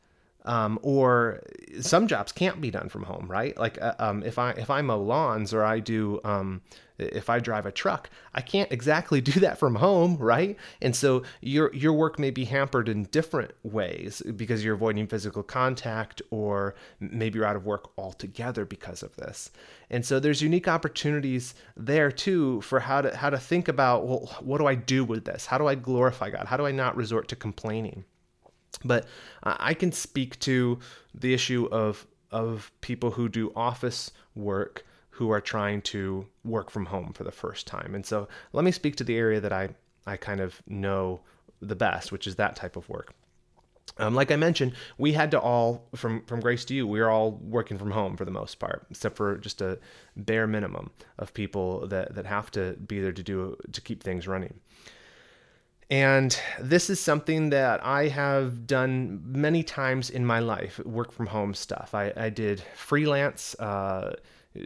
Um, 0.47 0.79
or 0.81 1.43
some 1.81 2.07
jobs 2.07 2.31
can't 2.31 2.61
be 2.61 2.71
done 2.71 2.87
from 2.87 3.03
home, 3.03 3.27
right? 3.29 3.55
Like 3.57 3.81
uh, 3.81 3.95
um, 3.99 4.23
if 4.23 4.39
I 4.39 4.51
if 4.51 4.69
I 4.69 4.81
mow 4.81 5.01
lawns 5.01 5.53
or 5.53 5.63
I 5.63 5.79
do 5.81 6.21
um, 6.23 6.61
if 6.97 7.29
I 7.29 7.39
drive 7.39 7.65
a 7.65 7.71
truck, 7.71 8.09
I 8.33 8.41
can't 8.41 8.71
exactly 8.71 9.21
do 9.31 9.39
that 9.41 9.59
from 9.59 9.75
home, 9.75 10.17
right? 10.17 10.57
And 10.81 10.95
so 10.95 11.23
your 11.41 11.73
your 11.73 11.93
work 11.93 12.17
may 12.17 12.31
be 12.31 12.45
hampered 12.45 12.89
in 12.89 13.03
different 13.05 13.51
ways 13.63 14.21
because 14.35 14.63
you're 14.63 14.75
avoiding 14.75 15.07
physical 15.07 15.43
contact 15.43 16.21
or 16.31 16.75
maybe 16.99 17.37
you're 17.37 17.47
out 17.47 17.55
of 17.55 17.65
work 17.65 17.91
altogether 17.97 18.65
because 18.65 19.03
of 19.03 19.15
this. 19.17 19.51
And 19.89 20.05
so 20.05 20.19
there's 20.19 20.41
unique 20.41 20.67
opportunities 20.67 21.55
there 21.75 22.11
too 22.11 22.61
for 22.61 22.79
how 22.79 23.01
to 23.01 23.15
how 23.15 23.29
to 23.29 23.37
think 23.37 23.67
about, 23.67 24.07
well, 24.07 24.37
what 24.41 24.59
do 24.59 24.65
I 24.65 24.75
do 24.75 25.03
with 25.03 25.25
this? 25.25 25.45
How 25.45 25.57
do 25.57 25.67
I 25.67 25.75
glorify 25.75 26.29
God? 26.29 26.47
How 26.47 26.57
do 26.57 26.65
I 26.65 26.71
not 26.71 26.95
resort 26.95 27.27
to 27.29 27.35
complaining? 27.35 28.05
But 28.83 29.07
I 29.43 29.73
can 29.73 29.91
speak 29.91 30.39
to 30.41 30.79
the 31.13 31.33
issue 31.33 31.67
of 31.71 32.05
of 32.29 32.71
people 32.81 33.11
who 33.11 33.29
do 33.29 33.53
office 33.55 34.11
work 34.35 34.85
who 35.17 35.31
are 35.31 35.41
trying 35.41 35.81
to 35.81 36.27
work 36.43 36.69
from 36.69 36.85
home 36.85 37.11
for 37.11 37.23
the 37.23 37.31
first 37.31 37.65
time. 37.65 37.95
And 37.95 38.05
so 38.05 38.27
let 38.53 38.63
me 38.63 38.71
speak 38.71 38.95
to 38.97 39.03
the 39.03 39.15
area 39.15 39.39
that 39.39 39.51
I, 39.51 39.69
I 40.05 40.15
kind 40.15 40.39
of 40.39 40.61
know 40.67 41.21
the 41.59 41.75
best, 41.75 42.11
which 42.11 42.27
is 42.27 42.35
that 42.35 42.55
type 42.55 42.75
of 42.75 42.87
work. 42.87 43.15
Um, 43.97 44.13
like 44.13 44.31
I 44.31 44.35
mentioned, 44.35 44.73
we 44.99 45.13
had 45.13 45.31
to 45.31 45.39
all 45.39 45.87
from 45.95 46.23
from 46.25 46.39
Grace 46.39 46.65
to 46.65 46.75
You. 46.75 46.85
We 46.85 46.99
are 46.99 47.09
all 47.09 47.31
working 47.31 47.79
from 47.79 47.89
home 47.89 48.15
for 48.15 48.25
the 48.25 48.31
most 48.31 48.59
part, 48.59 48.85
except 48.91 49.17
for 49.17 49.37
just 49.37 49.59
a 49.59 49.79
bare 50.15 50.45
minimum 50.45 50.91
of 51.17 51.33
people 51.33 51.87
that 51.87 52.13
that 52.13 52.27
have 52.27 52.51
to 52.51 52.73
be 52.73 52.99
there 52.99 53.13
to 53.13 53.23
do 53.23 53.57
to 53.71 53.81
keep 53.81 54.03
things 54.03 54.27
running. 54.27 54.59
And 55.89 56.37
this 56.59 56.89
is 56.89 56.99
something 56.99 57.49
that 57.51 57.85
I 57.85 58.09
have 58.09 58.67
done 58.67 59.21
many 59.25 59.63
times 59.63 60.09
in 60.09 60.25
my 60.25 60.39
life, 60.39 60.79
work 60.79 61.13
from 61.13 61.27
home 61.27 61.53
stuff. 61.53 61.93
I, 61.93 62.11
I 62.17 62.29
did 62.29 62.61
freelance. 62.75 63.55
Uh, 63.55 64.15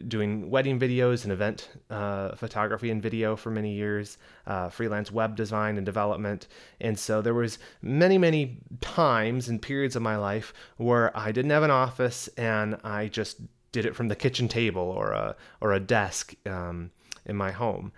doing 0.08 0.50
wedding 0.50 0.80
videos 0.80 1.24
and 1.24 1.34
event 1.34 1.70
uh, 1.90 2.36
photography 2.36 2.90
and 2.92 3.02
video 3.02 3.36
for 3.36 3.52
many 3.52 3.74
years, 3.74 4.18
uh, 4.48 4.70
freelance 4.70 5.12
web 5.12 5.36
design 5.36 5.78
and 5.78 5.86
development, 5.86 6.48
and 6.80 6.98
so 6.98 7.22
there 7.22 7.34
was 7.34 7.60
many 7.82 8.18
many 8.18 8.58
times 8.80 9.50
and 9.50 9.62
periods 9.62 9.96
of 9.96 10.02
my 10.02 10.16
life 10.16 10.54
where 10.78 11.16
I 11.18 11.32
didn't 11.32 11.52
have 11.52 11.64
an 11.64 11.72
office 11.72 12.30
and 12.38 12.78
I 12.84 13.08
just 13.08 13.42
did 13.72 13.86
it 13.86 13.96
from 13.96 14.08
the 14.08 14.16
kitchen 14.16 14.48
table 14.48 14.84
or 14.84 15.12
a 15.12 15.36
or 15.60 15.74
a 15.74 15.80
desk 15.80 16.36
um, 16.46 16.92
in 17.26 17.36
my 17.36 17.52
home, 17.52 17.92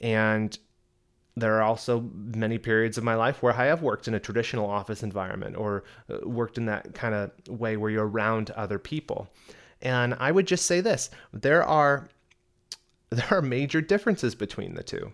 and 0.00 0.56
there 1.36 1.56
are 1.56 1.62
also 1.62 2.08
many 2.14 2.58
periods 2.58 2.96
of 2.96 3.04
my 3.04 3.14
life 3.14 3.42
where 3.42 3.54
I 3.54 3.66
have 3.66 3.82
worked 3.82 4.06
in 4.06 4.14
a 4.14 4.20
traditional 4.20 4.70
office 4.70 5.02
environment 5.02 5.56
or 5.56 5.84
uh, 6.08 6.28
worked 6.28 6.58
in 6.58 6.66
that 6.66 6.94
kind 6.94 7.14
of 7.14 7.32
way 7.48 7.76
where 7.76 7.90
you're 7.90 8.06
around 8.08 8.50
other 8.50 8.78
people. 8.78 9.28
And 9.82 10.14
I 10.14 10.30
would 10.30 10.46
just 10.46 10.66
say 10.66 10.80
this 10.80 11.10
there 11.32 11.64
are 11.64 12.08
there 13.10 13.26
are 13.30 13.42
major 13.42 13.80
differences 13.80 14.34
between 14.34 14.74
the 14.74 14.82
two. 14.82 15.12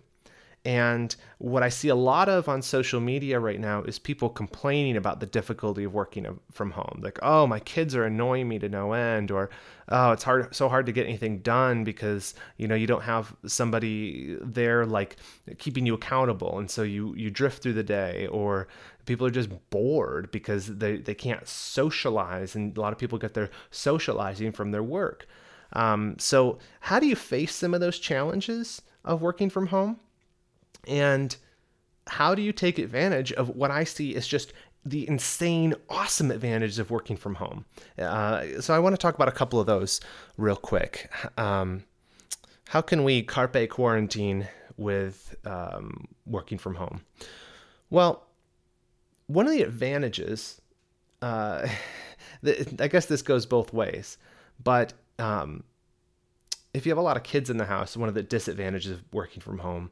And 0.65 1.17
what 1.39 1.63
I 1.63 1.71
see 1.71 1.89
a 1.89 1.95
lot 1.95 2.29
of 2.29 2.47
on 2.47 2.61
social 2.61 3.01
media 3.01 3.41
right 3.41 3.59
now 3.59 3.83
is 3.83 3.99
people 3.99 4.29
complaining 4.29 4.99
about 4.99 5.19
the 5.19 5.27
difficulty 5.27 5.85
of 5.85 5.95
working 5.95 6.39
from 6.53 6.73
home. 6.73 7.01
Like, 7.03 7.19
oh, 7.23 7.47
my 7.47 7.61
kids 7.61 7.97
are 7.97 8.05
annoying 8.05 8.47
me 8.47 8.59
to 8.59 8.69
no 8.69 8.93
end, 8.93 9.31
or 9.31 9.49
oh, 9.89 10.13
it's 10.13 10.23
hard, 10.23 10.55
so 10.55 10.69
hard 10.69 10.85
to 10.85 10.93
get 10.93 11.07
anything 11.07 11.39
done 11.39 11.83
because 11.83 12.35
you 12.59 12.69
know 12.69 12.75
you 12.75 12.87
don't 12.87 13.03
have 13.03 13.35
somebody 13.47 14.37
there 14.43 14.85
like 14.85 15.17
keeping 15.57 15.87
you 15.87 15.95
accountable, 15.95 16.59
and 16.59 16.71
so 16.71 16.83
you 16.83 17.15
you 17.17 17.31
drift 17.31 17.63
through 17.63 17.73
the 17.73 17.83
day, 17.83 18.27
or 18.27 18.69
people 19.07 19.27
are 19.27 19.31
just 19.31 19.49
bored 19.71 20.31
because 20.31 20.67
they 20.67 20.99
they 20.99 21.15
can't 21.15 21.49
socialize, 21.49 22.55
and 22.55 22.77
a 22.77 22.81
lot 22.83 22.93
of 22.93 22.99
people 22.99 23.19
get 23.19 23.33
their 23.33 23.49
socializing 23.71 24.53
from 24.53 24.73
their 24.73 24.83
work. 24.83 25.27
Um, 25.73 26.17
so, 26.19 26.59
how 26.81 27.01
do 27.01 27.07
you 27.07 27.17
face 27.17 27.55
some 27.55 27.73
of 27.73 27.81
those 27.81 27.99
challenges 27.99 28.83
of 29.07 29.23
working 29.23 29.49
from 29.49 29.69
home? 29.69 30.01
And 30.87 31.37
how 32.07 32.35
do 32.35 32.43
you 32.43 32.53
take 32.53 32.79
advantage 32.79 33.33
of 33.33 33.51
what 33.51 33.71
I 33.71 33.85
see 33.85 34.15
as 34.17 34.27
just 34.27 34.53
the 34.85 35.07
insane, 35.07 35.75
awesome 35.89 36.31
advantages 36.31 36.79
of 36.79 36.91
working 36.91 37.17
from 37.17 37.35
home? 37.37 37.65
Uh, 37.99 38.61
so 38.61 38.75
I 38.75 38.79
want 38.79 38.95
to 38.95 38.99
talk 38.99 39.15
about 39.15 39.29
a 39.29 39.33
couple 39.33 39.61
of 39.61 39.67
those 39.67 40.01
real 40.37 40.57
quick. 40.57 41.11
Um, 41.37 41.85
how 42.69 42.81
can 42.81 43.05
we 43.05 43.23
carpe 43.23 43.69
quarantine 43.69 44.49
with 44.77 45.37
um, 45.45 46.09
working 46.27 46.59
from 46.59 46.77
home? 46.77 47.03
Well, 47.91 48.27
one 49.27 49.47
of 49.47 49.53
the 49.53 49.63
advantages, 49.63 50.61
uh, 51.23 51.69
I 52.79 52.89
guess 52.89 53.07
this 53.07 53.23
goes 53.23 53.47
both 53.47 53.73
ways, 53.73 54.19
but 54.63 54.93
um, 55.19 55.65
if 56.73 56.87
you 56.87 56.91
have 56.91 56.99
a 56.99 57.03
lot 57.03 57.17
of 57.17 57.23
kids 57.23 57.51
in 57.51 57.57
the 57.57 57.65
house, 57.65 57.97
one 57.97 58.09
of 58.09 58.15
the 58.15 58.23
disadvantages 58.23 58.93
of 58.93 59.05
working 59.13 59.41
from 59.41 59.59
home 59.59 59.91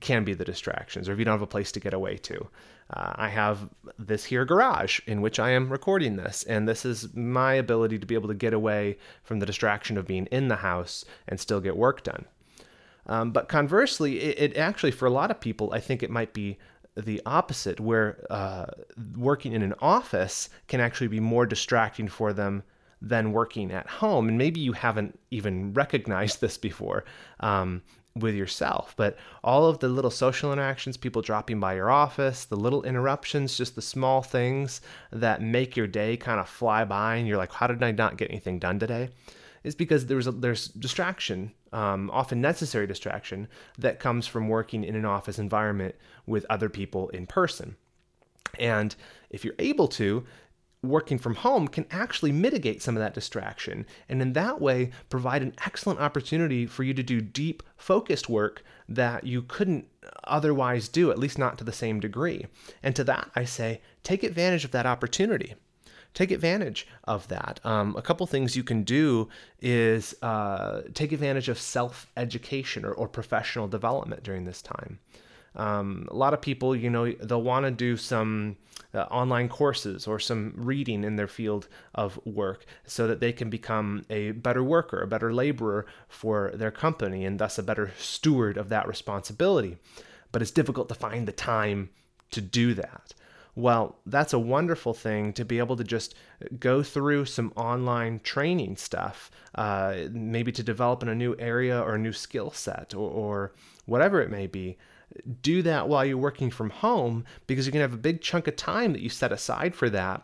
can 0.00 0.24
be 0.24 0.34
the 0.34 0.44
distractions, 0.44 1.08
or 1.08 1.12
if 1.12 1.18
you 1.18 1.24
don't 1.24 1.34
have 1.34 1.42
a 1.42 1.46
place 1.46 1.72
to 1.72 1.80
get 1.80 1.94
away 1.94 2.16
to. 2.16 2.48
Uh, 2.90 3.12
I 3.16 3.28
have 3.28 3.68
this 3.98 4.24
here 4.24 4.44
garage 4.44 5.00
in 5.06 5.22
which 5.22 5.38
I 5.38 5.50
am 5.50 5.70
recording 5.70 6.16
this, 6.16 6.42
and 6.44 6.68
this 6.68 6.84
is 6.84 7.14
my 7.14 7.54
ability 7.54 7.98
to 7.98 8.06
be 8.06 8.14
able 8.14 8.28
to 8.28 8.34
get 8.34 8.52
away 8.52 8.98
from 9.22 9.38
the 9.38 9.46
distraction 9.46 9.96
of 9.96 10.06
being 10.06 10.26
in 10.26 10.48
the 10.48 10.56
house 10.56 11.04
and 11.28 11.40
still 11.40 11.60
get 11.60 11.76
work 11.76 12.02
done. 12.02 12.26
Um, 13.06 13.32
but 13.32 13.48
conversely, 13.48 14.20
it, 14.20 14.52
it, 14.52 14.56
actually, 14.56 14.92
for 14.92 15.06
a 15.06 15.10
lot 15.10 15.30
of 15.30 15.40
people, 15.40 15.72
I 15.72 15.80
think 15.80 16.02
it 16.02 16.10
might 16.10 16.32
be 16.32 16.58
the 16.96 17.22
opposite, 17.24 17.80
where 17.80 18.24
uh, 18.30 18.66
working 19.16 19.52
in 19.52 19.62
an 19.62 19.74
office 19.80 20.50
can 20.68 20.80
actually 20.80 21.08
be 21.08 21.20
more 21.20 21.46
distracting 21.46 22.08
for 22.08 22.32
them 22.32 22.62
than 23.00 23.32
working 23.32 23.72
at 23.72 23.88
home. 23.88 24.28
And 24.28 24.38
maybe 24.38 24.60
you 24.60 24.72
haven't 24.72 25.18
even 25.30 25.72
recognized 25.74 26.40
this 26.40 26.58
before. 26.58 27.04
Um, 27.40 27.82
with 28.14 28.34
yourself. 28.34 28.94
But 28.96 29.16
all 29.42 29.66
of 29.66 29.78
the 29.78 29.88
little 29.88 30.10
social 30.10 30.52
interactions, 30.52 30.96
people 30.96 31.22
dropping 31.22 31.60
by 31.60 31.74
your 31.74 31.90
office, 31.90 32.44
the 32.44 32.56
little 32.56 32.82
interruptions, 32.82 33.56
just 33.56 33.74
the 33.74 33.82
small 33.82 34.22
things 34.22 34.80
that 35.10 35.40
make 35.42 35.76
your 35.76 35.86
day 35.86 36.16
kind 36.16 36.38
of 36.40 36.48
fly 36.48 36.84
by, 36.84 37.16
and 37.16 37.26
you're 37.26 37.38
like, 37.38 37.52
how 37.52 37.66
did 37.66 37.82
I 37.82 37.92
not 37.92 38.16
get 38.16 38.30
anything 38.30 38.58
done 38.58 38.78
today? 38.78 39.10
Is 39.64 39.74
because 39.74 40.06
there's 40.06 40.26
a, 40.26 40.32
there's 40.32 40.68
distraction, 40.68 41.52
um, 41.72 42.10
often 42.12 42.40
necessary 42.40 42.86
distraction, 42.86 43.48
that 43.78 44.00
comes 44.00 44.26
from 44.26 44.48
working 44.48 44.84
in 44.84 44.94
an 44.96 45.04
office 45.04 45.38
environment 45.38 45.94
with 46.26 46.44
other 46.50 46.68
people 46.68 47.08
in 47.10 47.26
person. 47.26 47.76
And 48.58 48.94
if 49.30 49.44
you're 49.44 49.54
able 49.58 49.88
to, 49.88 50.24
working 50.82 51.18
from 51.18 51.36
home 51.36 51.68
can 51.68 51.86
actually 51.90 52.32
mitigate 52.32 52.82
some 52.82 52.96
of 52.96 53.00
that 53.00 53.14
distraction 53.14 53.86
and 54.08 54.20
in 54.20 54.32
that 54.32 54.60
way 54.60 54.90
provide 55.08 55.40
an 55.40 55.54
excellent 55.64 56.00
opportunity 56.00 56.66
for 56.66 56.82
you 56.82 56.92
to 56.92 57.02
do 57.02 57.20
deep 57.20 57.62
focused 57.76 58.28
work 58.28 58.64
that 58.88 59.24
you 59.24 59.42
couldn't 59.42 59.86
otherwise 60.24 60.88
do 60.88 61.10
at 61.12 61.18
least 61.18 61.38
not 61.38 61.56
to 61.56 61.64
the 61.64 61.72
same 61.72 62.00
degree. 62.00 62.46
And 62.82 62.96
to 62.96 63.04
that 63.04 63.30
i 63.36 63.44
say 63.44 63.80
take 64.02 64.22
advantage 64.22 64.64
of 64.64 64.72
that 64.72 64.86
opportunity. 64.86 65.54
Take 66.14 66.30
advantage 66.30 66.86
of 67.04 67.28
that. 67.28 67.58
Um, 67.64 67.96
a 67.96 68.02
couple 68.02 68.26
things 68.26 68.54
you 68.54 68.62
can 68.62 68.82
do 68.82 69.30
is 69.62 70.14
uh, 70.20 70.82
take 70.92 71.10
advantage 71.10 71.48
of 71.48 71.58
self 71.58 72.06
education 72.18 72.84
or, 72.84 72.92
or 72.92 73.08
professional 73.08 73.66
development 73.66 74.22
during 74.22 74.44
this 74.44 74.60
time 74.60 74.98
Um, 75.54 76.08
a 76.10 76.16
lot 76.16 76.34
of 76.34 76.40
people, 76.40 76.74
you 76.74 76.90
know, 76.90 77.12
they'll 77.12 77.42
want 77.42 77.66
to 77.66 77.70
do 77.70 77.96
some 77.96 78.56
uh, 78.94 79.02
online 79.10 79.48
courses 79.48 80.06
or 80.06 80.18
some 80.18 80.52
reading 80.56 81.04
in 81.04 81.16
their 81.16 81.28
field 81.28 81.68
of 81.94 82.18
work 82.24 82.64
so 82.86 83.06
that 83.06 83.20
they 83.20 83.32
can 83.32 83.50
become 83.50 84.04
a 84.10 84.32
better 84.32 84.62
worker, 84.62 85.00
a 85.00 85.06
better 85.06 85.32
laborer 85.32 85.86
for 86.08 86.52
their 86.54 86.70
company, 86.70 87.24
and 87.24 87.38
thus 87.38 87.58
a 87.58 87.62
better 87.62 87.92
steward 87.98 88.56
of 88.56 88.68
that 88.68 88.88
responsibility. 88.88 89.76
But 90.30 90.42
it's 90.42 90.50
difficult 90.50 90.88
to 90.88 90.94
find 90.94 91.28
the 91.28 91.32
time 91.32 91.90
to 92.30 92.40
do 92.40 92.74
that. 92.74 93.14
Well, 93.54 93.96
that's 94.06 94.32
a 94.32 94.38
wonderful 94.38 94.94
thing 94.94 95.34
to 95.34 95.44
be 95.44 95.58
able 95.58 95.76
to 95.76 95.84
just 95.84 96.14
go 96.58 96.82
through 96.82 97.26
some 97.26 97.52
online 97.54 98.20
training 98.20 98.76
stuff, 98.76 99.30
uh, 99.54 100.04
maybe 100.10 100.52
to 100.52 100.62
develop 100.62 101.02
in 101.02 101.10
a 101.10 101.14
new 101.14 101.36
area 101.38 101.78
or 101.78 101.96
a 101.96 101.98
new 101.98 102.14
skill 102.14 102.50
set 102.50 102.94
or, 102.94 103.10
or 103.10 103.52
whatever 103.84 104.22
it 104.22 104.30
may 104.30 104.46
be 104.46 104.78
do 105.42 105.62
that 105.62 105.88
while 105.88 106.04
you're 106.04 106.16
working 106.16 106.50
from 106.50 106.70
home 106.70 107.24
because 107.46 107.66
you're 107.66 107.72
going 107.72 107.84
to 107.84 107.90
have 107.90 107.98
a 107.98 108.02
big 108.02 108.20
chunk 108.20 108.48
of 108.48 108.56
time 108.56 108.92
that 108.92 109.02
you 109.02 109.08
set 109.08 109.32
aside 109.32 109.74
for 109.74 109.90
that 109.90 110.22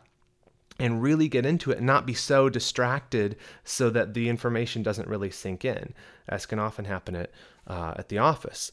and 0.78 1.02
really 1.02 1.28
get 1.28 1.44
into 1.44 1.70
it 1.70 1.78
and 1.78 1.86
not 1.86 2.06
be 2.06 2.14
so 2.14 2.48
distracted 2.48 3.36
so 3.64 3.90
that 3.90 4.14
the 4.14 4.28
information 4.28 4.82
doesn't 4.82 5.08
really 5.08 5.30
sink 5.30 5.64
in. 5.64 5.92
As 6.28 6.46
can 6.46 6.58
often 6.58 6.84
happen 6.84 7.16
at 7.16 7.30
uh, 7.66 7.94
at 7.96 8.08
the 8.08 8.18
office. 8.18 8.70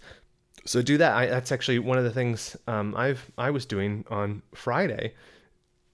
So 0.66 0.82
do 0.82 0.98
that. 0.98 1.14
I, 1.14 1.26
that's 1.28 1.52
actually 1.52 1.80
one 1.80 1.98
of 1.98 2.04
the 2.04 2.12
things 2.12 2.56
um, 2.68 2.96
i've 2.96 3.30
i 3.38 3.50
was 3.52 3.66
doing 3.66 4.06
on 4.10 4.42
friday 4.54 5.14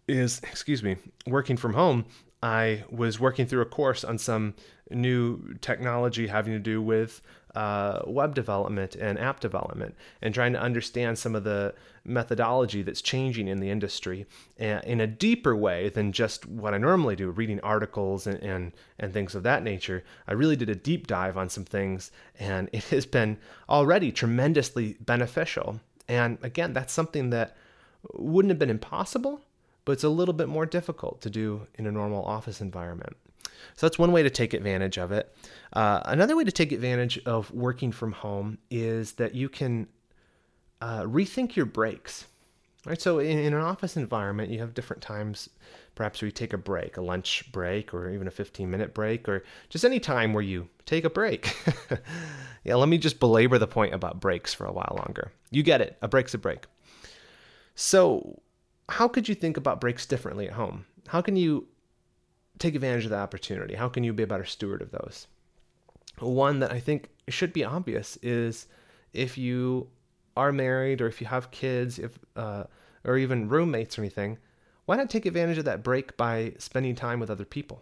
is 0.08 0.40
excuse 0.44 0.84
me 0.84 0.98
working 1.28 1.58
from 1.58 1.74
home 1.74 2.06
i 2.42 2.84
was 2.90 3.20
working 3.20 3.46
through 3.46 3.62
a 3.62 3.66
course 3.66 4.04
on 4.04 4.18
some 4.18 4.54
new 4.90 5.56
technology 5.62 6.28
having 6.28 6.54
to 6.54 6.60
do 6.60 6.82
with 6.82 7.22
uh, 7.56 8.02
web 8.06 8.34
development 8.34 8.96
and 8.96 9.20
app 9.20 9.40
development 9.40 9.96
and 10.22 10.34
trying 10.34 10.54
to 10.54 10.62
understand 10.62 11.18
some 11.18 11.36
of 11.36 11.44
the 11.44 11.74
methodology 12.04 12.82
that's 12.82 13.02
changing 13.02 13.48
in 13.48 13.60
the 13.60 13.70
industry 13.70 14.26
in 14.58 15.02
a 15.02 15.08
deeper 15.08 15.56
way 15.56 15.90
than 15.90 16.12
just 16.12 16.48
what 16.48 16.74
I 16.74 16.78
normally 16.78 17.16
do, 17.16 17.30
reading 17.30 17.60
articles 17.62 18.26
and, 18.26 18.42
and, 18.42 18.72
and 18.98 19.14
things 19.14 19.36
of 19.36 19.44
that 19.44 19.64
nature. 19.64 20.04
I 20.28 20.34
really 20.34 20.56
did 20.56 20.70
a 20.70 20.76
deep 20.76 21.08
dive 21.08 21.38
on 21.38 21.50
some 21.50 21.66
things, 21.66 22.12
and 22.40 22.70
it 22.72 22.86
has 22.86 23.06
been 23.06 23.38
already 23.70 24.12
tremendously 24.12 24.98
beneficial. 25.00 25.80
And 26.08 26.38
again, 26.42 26.74
that's 26.74 26.94
something 26.94 27.30
that 27.30 27.56
wouldn't 28.14 28.50
have 28.50 28.60
been 28.60 28.70
impossible, 28.70 29.42
but 29.86 29.94
it's 29.94 30.04
a 30.04 30.10
little 30.10 30.34
bit 30.34 30.48
more 30.48 30.66
difficult 30.66 31.22
to 31.22 31.30
do 31.30 31.68
in 31.76 31.86
a 31.86 31.92
normal 31.92 32.24
office 32.24 32.62
environment. 32.62 33.16
So 33.76 33.86
that's 33.86 34.00
one 34.00 34.12
way 34.12 34.24
to 34.24 34.30
take 34.30 34.54
advantage 34.54 34.98
of 34.98 35.12
it. 35.12 35.36
Uh, 35.74 36.02
another 36.06 36.36
way 36.36 36.44
to 36.44 36.52
take 36.52 36.72
advantage 36.72 37.20
of 37.26 37.52
working 37.52 37.92
from 37.92 38.12
home 38.12 38.58
is 38.70 39.14
that 39.14 39.36
you 39.36 39.50
can 39.50 39.88
uh, 40.82 41.04
rethink 41.04 41.56
your 41.56 41.66
breaks. 41.66 42.26
Right, 42.84 43.00
so 43.00 43.20
in, 43.20 43.38
in, 43.38 43.54
an 43.54 43.62
office 43.62 43.96
environment, 43.96 44.50
you 44.50 44.60
have 44.60 44.74
different 44.74 45.04
times, 45.04 45.48
perhaps 45.94 46.20
where 46.20 46.28
you 46.28 46.32
take 46.32 46.52
a 46.52 46.58
break, 46.58 46.98
a 46.98 47.02
lunch 47.02 47.52
break, 47.52 47.94
or 47.94 48.10
even 48.10 48.28
a 48.28 48.32
15 48.32 48.72
minute 48.72 48.96
break, 48.96 49.30
or 49.30 49.44
just 49.70 49.86
any 49.86 50.00
time 50.00 50.34
where 50.34 50.42
you 50.42 50.68
take 50.88 51.06
a 51.06 51.10
break. 51.10 51.56
yeah, 52.64 52.74
let 52.74 52.90
me 52.90 52.98
just 52.98 53.20
belabor 53.20 53.60
the 53.60 53.68
point 53.68 53.94
about 53.94 54.20
breaks 54.20 54.52
for 54.52 54.66
a 54.66 54.72
while 54.72 54.96
longer. 54.98 55.32
You 55.52 55.62
get 55.62 55.80
it, 55.80 55.96
a 56.02 56.08
break's 56.08 56.34
a 56.34 56.40
break. 56.40 56.66
So, 57.76 58.42
how 58.90 59.08
could 59.08 59.30
you 59.30 59.36
think 59.36 59.58
about 59.58 59.80
breaks 59.80 60.08
differently 60.08 60.48
at 60.48 60.54
home? 60.54 60.86
How 61.08 61.22
can 61.22 61.36
you 61.36 61.68
take 62.62 62.76
advantage 62.76 63.06
of 63.06 63.12
the 63.12 63.18
opportunity? 63.18 63.76
How 63.76 63.90
can 63.90 64.04
you 64.04 64.14
be 64.14 64.24
a 64.24 64.28
better 64.28 64.46
steward 64.46 64.82
of 64.82 64.92
those? 64.92 65.28
One 66.20 66.60
that 66.60 66.72
I 66.72 66.80
think 66.80 67.10
should 67.28 67.54
be 67.54 67.66
obvious 67.66 68.18
is 68.22 68.68
if 69.14 69.38
you 69.38 69.90
are 70.38 70.52
married 70.52 71.02
or 71.02 71.08
if 71.08 71.20
you 71.20 71.28
have 71.28 71.52
kids, 71.52 72.00
if 72.00 72.18
uh, 72.36 72.66
or 73.04 73.18
even 73.18 73.50
roommates 73.50 73.98
or 73.98 74.02
anything, 74.02 74.38
why 74.86 74.96
not 74.96 75.10
take 75.10 75.26
advantage 75.26 75.58
of 75.58 75.66
that 75.66 75.84
break 75.84 76.16
by 76.18 76.54
spending 76.60 76.96
time 76.96 77.20
with 77.20 77.30
other 77.30 77.46
people? 77.46 77.82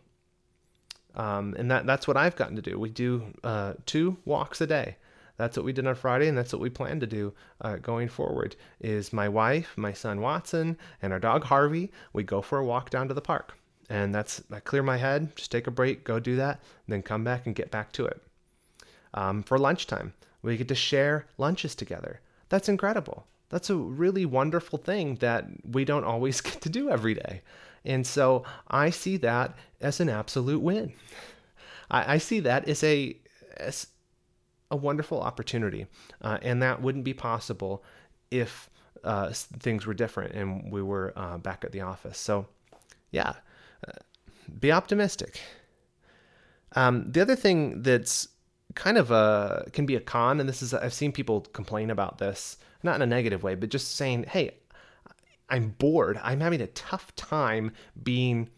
Um, 1.16 1.56
and 1.58 1.70
that 1.72 1.86
that's 1.86 2.08
what 2.08 2.18
I've 2.18 2.36
gotten 2.36 2.56
to 2.56 2.62
do. 2.62 2.80
We 2.80 2.90
do 2.90 3.34
uh, 3.44 3.74
two 3.86 4.18
walks 4.26 4.62
a 4.62 4.68
day. 4.68 4.96
That's 5.38 5.56
what 5.56 5.66
we 5.66 5.74
did 5.74 5.88
on 5.88 5.96
Friday, 5.96 6.28
and 6.28 6.38
that's 6.38 6.52
what 6.52 6.62
we 6.62 6.70
plan 6.70 7.00
to 7.00 7.08
do 7.08 7.34
uh, 7.62 7.78
going 7.78 8.10
forward. 8.10 8.56
Is 8.82 9.14
my 9.14 9.30
wife, 9.30 9.74
my 9.78 9.94
son 9.94 10.22
Watson, 10.22 10.78
and 11.02 11.14
our 11.14 11.20
dog 11.20 11.46
Harvey. 11.46 11.92
We 12.14 12.24
go 12.24 12.42
for 12.42 12.60
a 12.60 12.66
walk 12.66 12.90
down 12.90 13.08
to 13.08 13.14
the 13.14 13.22
park 13.22 13.58
and 13.90 14.14
that's 14.14 14.42
I 14.52 14.60
clear 14.60 14.84
my 14.84 14.98
head, 14.98 15.36
just 15.36 15.52
take 15.52 15.68
a 15.68 15.72
break, 15.72 16.04
go 16.04 16.20
do 16.20 16.36
that, 16.36 16.60
then 16.88 17.02
come 17.02 17.24
back 17.24 17.46
and 17.46 17.56
get 17.56 17.72
back 17.72 17.92
to 17.94 18.06
it. 18.06 18.22
Um, 19.14 19.44
for 19.44 19.58
lunchtime, 19.58 20.14
we 20.42 20.58
get 20.58 20.68
to 20.68 20.76
share 20.76 21.26
lunches 21.38 21.76
together. 21.76 22.22
That's 22.50 22.70
incredible. 22.70 23.26
That's 23.50 23.70
a 23.70 23.76
really 23.76 24.26
wonderful 24.26 24.78
thing 24.78 25.16
that 25.16 25.48
we 25.66 25.84
don't 25.86 26.04
always 26.04 26.42
get 26.42 26.62
to 26.62 26.70
do 26.70 26.90
every 26.90 27.16
day. 27.16 27.42
And 27.84 28.06
so 28.06 28.44
I 28.68 28.90
see 28.90 29.18
that 29.18 29.56
as 29.82 30.00
an 30.00 30.10
absolute 30.10 30.62
win. 30.62 30.94
I, 31.90 32.16
I 32.16 32.18
see 32.18 32.40
that 32.42 32.68
as 32.68 32.84
a 32.84 33.18
as 33.58 33.88
a 34.72 34.76
wonderful 34.76 35.20
opportunity, 35.20 35.88
uh, 36.22 36.38
and 36.44 36.62
that 36.62 36.82
wouldn't 36.82 37.04
be 37.04 37.14
possible 37.14 37.84
if 38.30 38.70
uh, 39.04 39.32
things 39.34 39.86
were 39.86 39.94
different 39.94 40.34
and 40.34 40.72
we 40.72 40.82
were 40.82 41.14
uh, 41.16 41.38
back 41.38 41.64
at 41.64 41.72
the 41.72 41.82
office. 41.82 42.18
So, 42.18 42.46
yeah, 43.12 43.34
be 44.60 44.72
optimistic. 44.72 45.40
Um, 46.76 47.12
the 47.12 47.22
other 47.22 47.36
thing 47.36 47.82
that's 47.82 48.28
kind 48.76 48.98
of 48.98 49.12
a 49.12 49.66
can 49.74 49.86
be 49.86 49.96
a 49.96 50.00
con, 50.00 50.40
and 50.40 50.48
this 50.48 50.62
is 50.62 50.74
I've 50.74 50.94
seen 50.94 51.12
people 51.12 51.42
complain 51.42 51.90
about 51.90 52.18
this, 52.18 52.58
not 52.84 52.96
in 52.96 53.02
a 53.02 53.08
negative 53.08 53.44
way, 53.44 53.56
but 53.56 53.70
just 53.70 53.96
saying, 53.96 54.26
"Hey, 54.28 54.52
I'm 55.50 55.70
bored. 55.78 56.20
I'm 56.24 56.40
having 56.40 56.62
a 56.62 56.68
tough 56.68 57.16
time 57.16 57.72
being." 58.02 58.50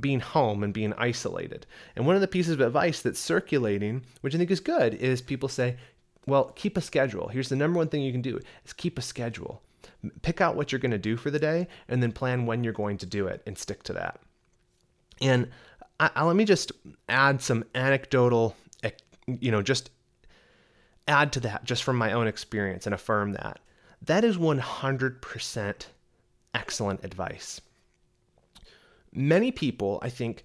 being 0.00 0.20
home 0.20 0.64
and 0.64 0.72
being 0.72 0.94
isolated. 0.94 1.66
And 1.94 2.06
one 2.06 2.14
of 2.14 2.22
the 2.22 2.26
pieces 2.26 2.54
of 2.54 2.62
advice 2.62 3.02
that's 3.02 3.20
circulating, 3.20 4.02
which 4.22 4.34
I 4.34 4.38
think 4.38 4.50
is 4.50 4.58
good, 4.58 4.94
is 4.94 5.20
people 5.20 5.46
say, 5.46 5.76
well, 6.26 6.52
keep 6.56 6.76
a 6.76 6.80
schedule. 6.80 7.28
Here's 7.28 7.48
the 7.48 7.56
number 7.56 7.76
one 7.76 7.88
thing 7.88 8.02
you 8.02 8.12
can 8.12 8.22
do 8.22 8.38
is 8.64 8.72
keep 8.72 8.98
a 8.98 9.02
schedule. 9.02 9.62
Pick 10.22 10.40
out 10.40 10.56
what 10.56 10.72
you're 10.72 10.78
going 10.78 10.90
to 10.90 10.98
do 10.98 11.16
for 11.16 11.30
the 11.30 11.38
day 11.38 11.68
and 11.88 12.02
then 12.02 12.12
plan 12.12 12.46
when 12.46 12.64
you're 12.64 12.72
going 12.72 12.96
to 12.98 13.06
do 13.06 13.26
it 13.26 13.42
and 13.46 13.58
stick 13.58 13.82
to 13.82 13.92
that. 13.92 14.20
And 15.20 15.48
I, 15.98 16.10
I, 16.16 16.24
let 16.24 16.36
me 16.36 16.44
just 16.44 16.72
add 17.08 17.40
some 17.40 17.64
anecdotal, 17.74 18.56
you 19.26 19.50
know, 19.50 19.62
just 19.62 19.90
add 21.08 21.32
to 21.32 21.40
that 21.40 21.64
just 21.64 21.82
from 21.82 21.96
my 21.96 22.12
own 22.12 22.26
experience 22.26 22.86
and 22.86 22.94
affirm 22.94 23.32
that. 23.32 23.60
That 24.02 24.24
is 24.24 24.36
100% 24.36 25.74
excellent 26.54 27.04
advice. 27.04 27.60
Many 29.12 29.50
people, 29.50 29.98
I 30.02 30.08
think, 30.08 30.44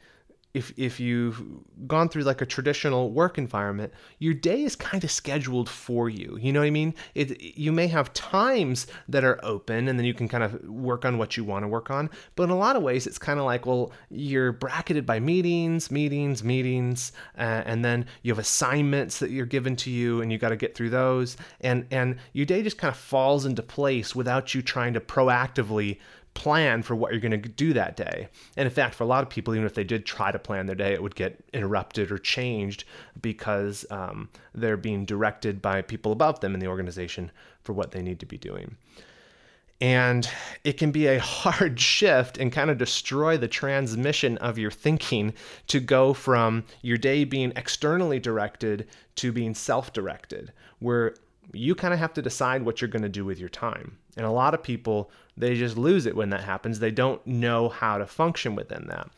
if 0.55 0.71
if 0.77 1.01
you've 1.01 1.43
gone 1.85 2.07
through 2.07 2.23
like 2.23 2.41
a 2.41 2.45
traditional 2.45 3.11
work 3.11 3.37
environment, 3.37 3.93
your 4.19 4.33
day 4.33 4.63
is 4.63 4.73
kind 4.73 5.03
of 5.03 5.11
scheduled 5.11 5.67
for 5.67 6.09
you. 6.09 6.37
You 6.39 6.53
know 6.53 6.61
what 6.61 6.67
I 6.67 6.71
mean? 6.71 6.95
It 7.13 7.41
you 7.41 7.73
may 7.73 7.87
have 7.87 8.13
times 8.13 8.87
that 9.09 9.25
are 9.25 9.37
open 9.43 9.89
and 9.89 9.99
then 9.99 10.05
you 10.05 10.13
can 10.13 10.29
kind 10.29 10.45
of 10.45 10.63
work 10.63 11.03
on 11.03 11.17
what 11.17 11.35
you 11.35 11.43
want 11.43 11.63
to 11.63 11.67
work 11.67 11.91
on, 11.91 12.09
but 12.37 12.43
in 12.43 12.51
a 12.51 12.57
lot 12.57 12.77
of 12.77 12.83
ways 12.83 13.05
it's 13.05 13.17
kind 13.17 13.37
of 13.37 13.45
like 13.45 13.65
well, 13.65 13.91
you're 14.09 14.53
bracketed 14.53 15.05
by 15.05 15.19
meetings, 15.19 15.91
meetings, 15.91 16.41
meetings, 16.41 17.11
uh, 17.37 17.63
and 17.65 17.83
then 17.83 18.05
you 18.23 18.31
have 18.31 18.39
assignments 18.39 19.19
that 19.19 19.31
you're 19.31 19.45
given 19.45 19.75
to 19.75 19.91
you 19.91 20.21
and 20.21 20.31
you 20.31 20.37
got 20.37 20.49
to 20.49 20.55
get 20.55 20.73
through 20.73 20.89
those 20.89 21.35
and 21.59 21.85
and 21.91 22.15
your 22.31 22.45
day 22.45 22.63
just 22.63 22.77
kind 22.77 22.93
of 22.93 22.97
falls 22.97 23.45
into 23.45 23.61
place 23.61 24.15
without 24.15 24.55
you 24.55 24.61
trying 24.61 24.93
to 24.93 25.01
proactively 25.01 25.97
plan 26.35 26.83
for 26.83 26.95
what 26.95 27.11
you're 27.11 27.19
going 27.19 27.41
to 27.41 27.49
do 27.49 27.73
that 27.73 27.97
day. 27.97 28.27
And 28.55 28.67
in 28.67 28.71
fact, 28.71 28.93
for 28.93 29.03
a 29.03 29.07
lot 29.07 29.23
of 29.23 29.29
people, 29.29 29.55
even 29.55 29.65
if 29.65 29.73
they 29.73 29.83
did 29.83 30.05
try 30.05 30.31
to 30.31 30.37
plan 30.37 30.67
their 30.67 30.75
day, 30.75 30.93
it 30.93 31.01
would 31.01 31.15
get 31.15 31.43
interrupted 31.53 32.11
or 32.11 32.19
changed 32.19 32.83
because 33.19 33.85
um, 33.89 34.29
they're 34.53 34.77
being 34.77 35.05
directed 35.05 35.61
by 35.61 35.81
people 35.81 36.11
above 36.11 36.41
them 36.41 36.53
in 36.53 36.59
the 36.59 36.67
organization 36.67 37.31
for 37.63 37.73
what 37.73 37.91
they 37.91 38.03
need 38.03 38.19
to 38.19 38.25
be 38.27 38.37
doing. 38.37 38.75
And 39.81 40.29
it 40.63 40.73
can 40.73 40.91
be 40.91 41.07
a 41.07 41.19
hard 41.21 41.79
shift 41.79 42.37
and 42.37 42.51
kind 42.51 42.69
of 42.69 42.77
destroy 42.77 43.37
the 43.37 43.47
transmission 43.47 44.37
of 44.37 44.57
your 44.57 44.71
thinking 44.71 45.33
to 45.67 45.79
go 45.79 46.13
from 46.13 46.63
your 46.81 46.97
day 46.97 47.23
being 47.23 47.53
externally 47.55 48.19
directed 48.19 48.87
to 49.15 49.31
being 49.31 49.55
self 49.55 49.93
directed, 49.93 50.51
where 50.79 51.15
you 51.53 51.75
kind 51.75 51.93
of 51.93 51.99
have 51.99 52.13
to 52.13 52.21
decide 52.21 52.63
what 52.63 52.81
you're 52.81 52.89
going 52.89 53.03
to 53.03 53.09
do 53.09 53.25
with 53.25 53.39
your 53.39 53.49
time. 53.49 53.97
And 54.17 54.25
a 54.25 54.31
lot 54.31 54.53
of 54.53 54.63
people, 54.63 55.11
they 55.37 55.55
just 55.55 55.77
lose 55.77 56.05
it 56.05 56.15
when 56.15 56.29
that 56.29 56.43
happens. 56.43 56.79
They 56.79 56.91
don't 56.91 57.25
know 57.25 57.69
how 57.69 57.97
to 57.97 58.05
function 58.05 58.55
within 58.55 58.87
that. 58.87 59.09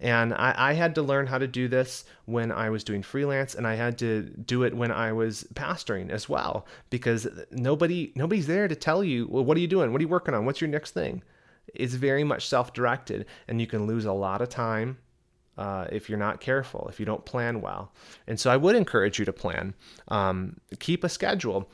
And 0.00 0.32
I, 0.34 0.54
I, 0.56 0.72
had 0.74 0.94
to 0.94 1.02
learn 1.02 1.26
how 1.26 1.38
to 1.38 1.48
do 1.48 1.66
this 1.66 2.04
when 2.26 2.52
I 2.52 2.70
was 2.70 2.84
doing 2.84 3.02
freelance, 3.02 3.56
and 3.56 3.66
I 3.66 3.74
had 3.74 3.98
to 3.98 4.22
do 4.22 4.62
it 4.62 4.72
when 4.72 4.92
I 4.92 5.12
was 5.12 5.44
pastoring 5.54 6.10
as 6.10 6.28
well, 6.28 6.66
because 6.88 7.26
nobody 7.50 8.12
nobody's 8.14 8.46
there 8.46 8.68
to 8.68 8.76
tell 8.76 9.02
you, 9.02 9.26
well, 9.28 9.44
what 9.44 9.56
are 9.56 9.60
you 9.60 9.66
doing? 9.66 9.90
What 9.90 9.98
are 9.98 10.02
you 10.02 10.08
working 10.08 10.34
on? 10.34 10.46
What's 10.46 10.60
your 10.60 10.70
next 10.70 10.92
thing? 10.92 11.24
It's 11.74 11.94
very 11.94 12.22
much 12.22 12.46
self-directed, 12.46 13.26
and 13.48 13.60
you 13.60 13.66
can 13.66 13.88
lose 13.88 14.04
a 14.04 14.12
lot 14.12 14.40
of 14.40 14.48
time 14.48 14.98
uh, 15.58 15.86
if 15.92 16.08
you're 16.08 16.18
not 16.18 16.40
careful, 16.40 16.86
if 16.88 16.98
you 17.00 17.06
don't 17.06 17.24
plan 17.24 17.60
well. 17.60 17.92
And 18.26 18.40
so 18.40 18.50
I 18.50 18.56
would 18.56 18.76
encourage 18.76 19.18
you 19.18 19.24
to 19.26 19.32
plan. 19.32 19.74
Um, 20.08 20.56
keep 20.78 21.04
a 21.04 21.08
schedule 21.08 21.68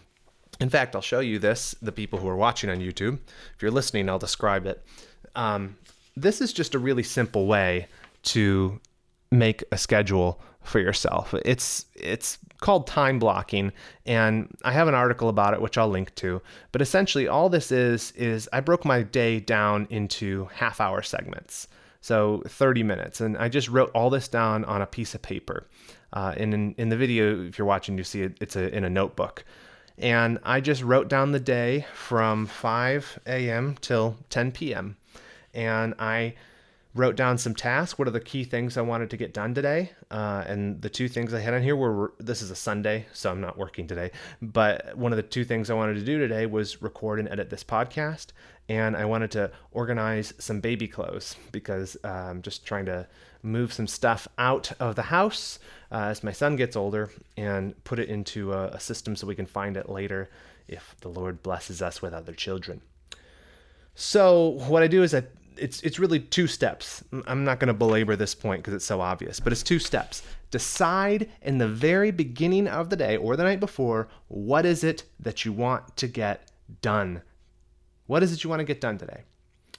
In 0.61 0.71
fact, 0.71 0.95
I'll 0.95 1.03
show 1.03 1.21
you 1.21 1.39
this, 1.39 1.75
the 1.83 1.93
people 1.93 2.19
who 2.19 2.29
are 2.29 2.37
watching 2.37 2.71
on 2.71 2.79
YouTube. 2.79 3.19
If 3.55 3.63
you're 3.63 3.71
listening, 3.71 4.09
I'll 4.09 4.19
describe 4.19 4.67
it. 4.67 4.85
Um, 5.35 5.77
this 6.17 6.41
is 6.41 6.53
just 6.53 6.75
a 6.75 6.79
really 6.79 7.03
simple 7.03 7.47
way 7.47 7.89
to 8.25 8.81
make 9.31 9.65
a 9.73 9.77
schedule 9.77 10.41
for 10.63 10.79
yourself. 10.81 11.35
It's 11.45 11.87
it's 11.95 12.39
called 12.61 12.87
time 12.87 13.19
blocking 13.19 13.73
and 14.07 14.49
I 14.65 14.73
have 14.73 14.89
an 14.89 14.95
article 14.95 15.29
about 15.29 15.53
it 15.53 15.61
which 15.61 15.77
I'll 15.77 15.89
link 15.89 16.15
to. 16.17 16.41
But 16.73 16.81
essentially 16.81 17.29
all 17.29 17.49
this 17.51 17.71
is 17.71 18.13
is 18.13 18.49
I 18.53 18.61
broke 18.61 18.85
my 18.85 19.03
day 19.03 19.41
down 19.41 19.87
into 19.91 20.49
half 20.55 20.81
hour 20.81 21.03
segments. 21.03 21.69
So 22.05 22.43
30 22.47 22.83
minutes 22.83 23.23
and 23.23 23.35
I 23.39 23.49
just 23.49 23.71
wrote 23.71 23.91
all 23.95 24.11
this 24.11 24.29
down 24.29 24.67
on 24.67 24.83
a 24.83 24.87
piece 24.87 25.15
of 25.15 25.23
paper. 25.23 25.67
Uh, 26.13 26.35
and 26.37 26.53
in, 26.53 26.75
in 26.77 26.91
the 26.91 26.99
video, 26.99 27.47
if 27.47 27.57
you're 27.57 27.67
watching, 27.67 27.97
you 27.97 28.05
see 28.05 28.21
it, 28.21 28.37
it's 28.43 28.57
a, 28.57 28.69
in 28.77 28.85
a 28.85 28.91
notebook. 28.91 29.43
And 29.97 30.39
I 30.43 30.61
just 30.61 30.83
wrote 30.83 31.09
down 31.09 31.33
the 31.33 31.41
day 31.41 31.87
from 31.95 32.45
5 32.45 33.21
a.m. 33.27 33.79
till 33.81 34.19
10 34.29 34.53
p.m. 34.53 34.99
And 35.55 35.95
I 35.99 36.35
wrote 36.95 37.17
down 37.17 37.39
some 37.39 37.55
tasks. 37.55 37.99
What 37.99 38.07
are 38.07 38.13
the 38.13 38.21
key 38.21 38.45
things 38.45 38.77
I 38.77 38.83
wanted 38.83 39.09
to 39.11 39.17
get 39.17 39.33
done 39.33 39.55
today? 39.55 39.93
Uh, 40.11 40.45
and 40.47 40.81
the 40.83 40.91
two 40.91 41.09
things 41.09 41.33
I 41.33 41.41
had 41.41 41.55
on 41.55 41.63
here 41.63 41.75
were 41.75 42.13
this 42.19 42.43
is 42.43 42.51
a 42.51 42.57
Sunday, 42.57 43.07
so 43.13 43.31
I'm 43.31 43.41
not 43.41 43.59
working 43.59 43.87
today. 43.87 44.11
But 44.43 44.97
one 44.97 45.13
of 45.13 45.17
the 45.17 45.23
two 45.23 45.45
things 45.45 45.71
I 45.71 45.75
wanted 45.75 45.95
to 45.95 46.05
do 46.05 46.19
today 46.19 46.47
was 46.47 46.83
record 46.83 47.19
and 47.19 47.29
edit 47.29 47.51
this 47.51 47.65
podcast. 47.65 48.27
And 48.69 48.97
I 48.97 49.05
wanted 49.05 49.31
to 49.33 49.51
organize 49.73 50.33
some 50.39 50.61
baby 50.61 50.89
clothes 50.89 51.37
because 51.53 51.97
I'm 52.03 52.41
just 52.43 52.65
trying 52.65 52.87
to 52.87 53.07
move 53.43 53.73
some 53.73 53.87
stuff 53.87 54.27
out 54.39 54.73
of 54.81 54.97
the 54.97 55.03
house 55.03 55.59
uh, 55.93 56.07
as 56.07 56.25
my 56.25 56.33
son 56.33 56.57
gets 56.57 56.77
older 56.77 57.11
and 57.37 57.83
put 57.85 57.99
it 57.99 58.09
into 58.09 58.55
a, 58.55 58.69
a 58.69 58.81
system 58.81 59.15
so 59.17 59.27
we 59.27 59.35
can 59.35 59.47
find 59.47 59.77
it 59.77 59.89
later 59.89 60.31
if 60.67 60.97
the 61.03 61.09
Lord 61.09 61.43
blesses 61.43 61.83
us 61.83 62.01
with 62.01 62.15
other 62.15 62.33
children. 62.33 62.81
So 63.95 64.49
what 64.67 64.83
I 64.83 64.87
do 64.87 65.03
is 65.03 65.15
I 65.15 65.25
it's 65.57 65.81
it's 65.83 65.99
really 65.99 66.21
two 66.21 66.47
steps. 66.47 67.05
I'm 67.27 67.45
not 67.45 67.61
going 67.61 67.69
to 67.69 67.75
belabor 67.75 68.17
this 68.17 68.35
point 68.35 68.63
because 68.63 68.75
it's 68.75 68.85
so 68.85 69.01
obvious, 69.01 69.41
but 69.41 69.53
it's 69.53 69.63
two 69.63 69.79
steps. 69.79 70.23
Decide 70.51 71.31
in 71.43 71.59
the 71.59 71.69
very 71.69 72.11
beginning 72.11 72.69
of 72.69 72.91
the 72.91 72.97
day 72.97 73.17
or 73.17 73.37
the 73.37 73.45
night 73.45 73.61
before 73.61 74.09
what 74.29 74.67
is 74.67 74.85
it 74.85 75.05
that 75.21 75.45
you 75.45 75.53
want 75.53 75.97
to 75.97 76.09
get 76.09 76.51
done. 76.81 77.23
What 78.07 78.23
is 78.23 78.33
it 78.33 78.45
you 78.45 78.51
want 78.51 78.61
to 78.61 78.65
get 78.65 78.81
done 78.81 78.99
today? 78.99 79.23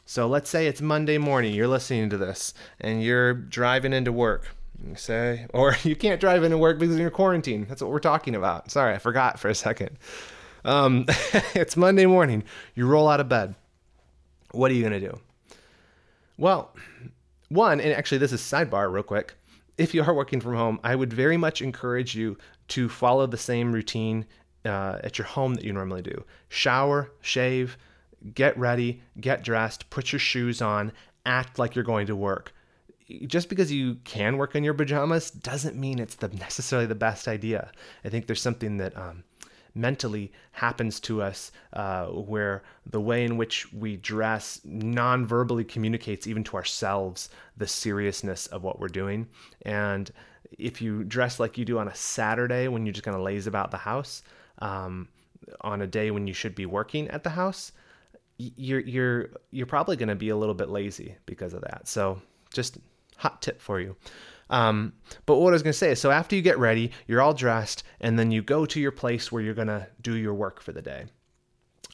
So 0.06 0.28
let's 0.28 0.50
say 0.50 0.68
it's 0.68 0.82
Monday 0.82 1.18
morning. 1.18 1.54
You're 1.54 1.68
listening 1.68 2.10
to 2.10 2.18
this 2.18 2.54
and 2.80 3.04
you're 3.04 3.34
driving 3.34 3.94
into 3.94 4.12
work. 4.12 4.56
You 4.84 4.96
say, 4.96 5.48
or 5.54 5.76
you 5.84 5.96
can't 5.96 6.20
drive 6.20 6.44
into 6.44 6.58
work 6.58 6.80
because 6.80 6.98
you're 6.98 7.10
quarantine. 7.10 7.66
That's 7.68 7.82
what 7.82 7.92
we're 7.92 8.00
talking 8.00 8.36
about. 8.36 8.72
Sorry, 8.72 8.94
I 8.94 8.98
forgot 8.98 9.40
for 9.40 9.50
a 9.50 9.56
second. 9.56 9.98
Um, 10.64 11.06
it's 11.54 11.78
Monday 11.78 12.06
morning. 12.06 12.44
You 12.74 12.88
roll 12.88 13.08
out 13.08 13.20
of 13.20 13.30
bed. 13.30 13.56
What 14.52 14.72
are 14.72 14.74
you 14.74 14.82
going 14.82 15.00
to 15.00 15.08
do? 15.10 15.20
Well, 16.38 16.74
one, 17.50 17.80
and 17.80 17.94
actually, 17.94 18.18
this 18.18 18.32
is 18.32 18.42
sidebar 18.42 18.92
real 18.92 19.04
quick. 19.04 19.36
If 19.78 19.94
you 19.94 20.04
are 20.04 20.14
working 20.14 20.42
from 20.42 20.56
home, 20.56 20.80
I 20.84 20.96
would 20.96 21.14
very 21.14 21.38
much 21.38 21.62
encourage 21.62 22.16
you 22.16 22.38
to 22.70 22.90
follow 22.90 23.28
the 23.28 23.38
same 23.38 23.72
routine 23.72 24.26
uh, 24.66 25.00
at 25.04 25.18
your 25.18 25.28
home 25.28 25.56
that 25.56 25.64
you 25.64 25.74
normally 25.74 26.02
do 26.02 26.24
shower, 26.50 27.12
shave, 27.22 27.78
get 28.34 28.58
ready, 28.58 29.02
get 29.20 29.44
dressed, 29.44 29.90
put 29.90 30.12
your 30.12 30.20
shoes 30.20 30.62
on, 30.62 30.92
act 31.26 31.60
like 31.60 31.76
you're 31.76 31.84
going 31.84 32.08
to 32.08 32.16
work. 32.16 32.54
Just 33.28 33.50
because 33.50 33.72
you 33.72 33.96
can 34.04 34.38
work 34.38 34.56
in 34.56 34.64
your 34.64 34.74
pajamas 34.74 35.30
doesn't 35.30 35.76
mean 35.76 36.00
it's 36.00 36.16
the 36.16 36.30
necessarily 36.30 36.88
the 36.88 36.96
best 36.96 37.28
idea. 37.28 37.72
I 38.04 38.10
think 38.10 38.26
there's 38.26 38.42
something 38.42 38.78
that 38.78 38.98
um, 38.98 39.24
mentally 39.76 40.32
happens 40.54 41.00
to 41.02 41.22
us, 41.22 41.52
uh, 41.74 42.06
where 42.08 42.64
the 42.90 43.02
way 43.02 43.24
in 43.24 43.38
which 43.38 43.72
we 43.74 43.98
dress 43.98 44.60
non 44.64 45.28
verbally 45.28 45.64
communicates 45.64 46.26
even 46.26 46.44
to 46.46 46.56
ourselves 46.56 47.30
the 47.58 47.68
seriousness 47.68 48.48
of 48.48 48.64
what 48.64 48.80
we're 48.80 48.88
doing. 48.88 49.28
And 49.64 50.10
if 50.58 50.82
you 50.82 51.04
dress 51.04 51.40
like 51.40 51.58
you 51.58 51.66
do 51.66 51.78
on 51.78 51.90
a 51.90 51.96
Saturday 51.96 52.68
when 52.68 52.86
you're 52.86 52.94
just 52.94 53.06
going 53.06 53.18
to 53.18 53.24
laze 53.24 53.46
about 53.46 53.70
the 53.70 53.78
house, 53.78 54.24
um, 54.60 55.10
on 55.62 55.82
a 55.82 55.88
day 55.88 56.10
when 56.12 56.26
you 56.26 56.34
should 56.34 56.56
be 56.56 56.66
working 56.66 57.08
at 57.10 57.24
the 57.24 57.30
house, 57.30 57.72
you're 58.38 58.82
you're 58.82 59.30
you're 59.52 59.66
probably 59.66 59.96
going 59.96 60.10
to 60.10 60.16
be 60.16 60.30
a 60.30 60.38
little 60.38 60.56
bit 60.56 60.70
lazy 60.70 61.16
because 61.26 61.54
of 61.54 61.62
that. 61.62 61.88
So 61.88 62.22
just 62.54 62.78
hot 63.18 63.42
tip 63.42 63.62
for 63.62 63.80
you. 63.80 63.96
Um, 64.50 64.94
but 65.26 65.38
what 65.38 65.50
I 65.50 65.54
was 65.54 65.64
going 65.64 65.74
to 65.74 65.78
say 65.78 65.92
is 65.92 66.00
so 66.00 66.12
after 66.12 66.36
you 66.36 66.42
get 66.42 66.60
ready, 66.60 66.92
you're 67.08 67.22
all 67.22 67.34
dressed, 67.34 67.84
and 68.00 68.20
then 68.20 68.32
you 68.32 68.42
go 68.42 68.66
to 68.66 68.80
your 68.80 68.92
place 68.92 69.32
where 69.32 69.42
you're 69.42 69.54
going 69.54 69.68
to 69.68 69.88
do 70.02 70.16
your 70.16 70.34
work 70.34 70.62
for 70.62 70.72
the 70.72 70.82
day. 70.82 71.06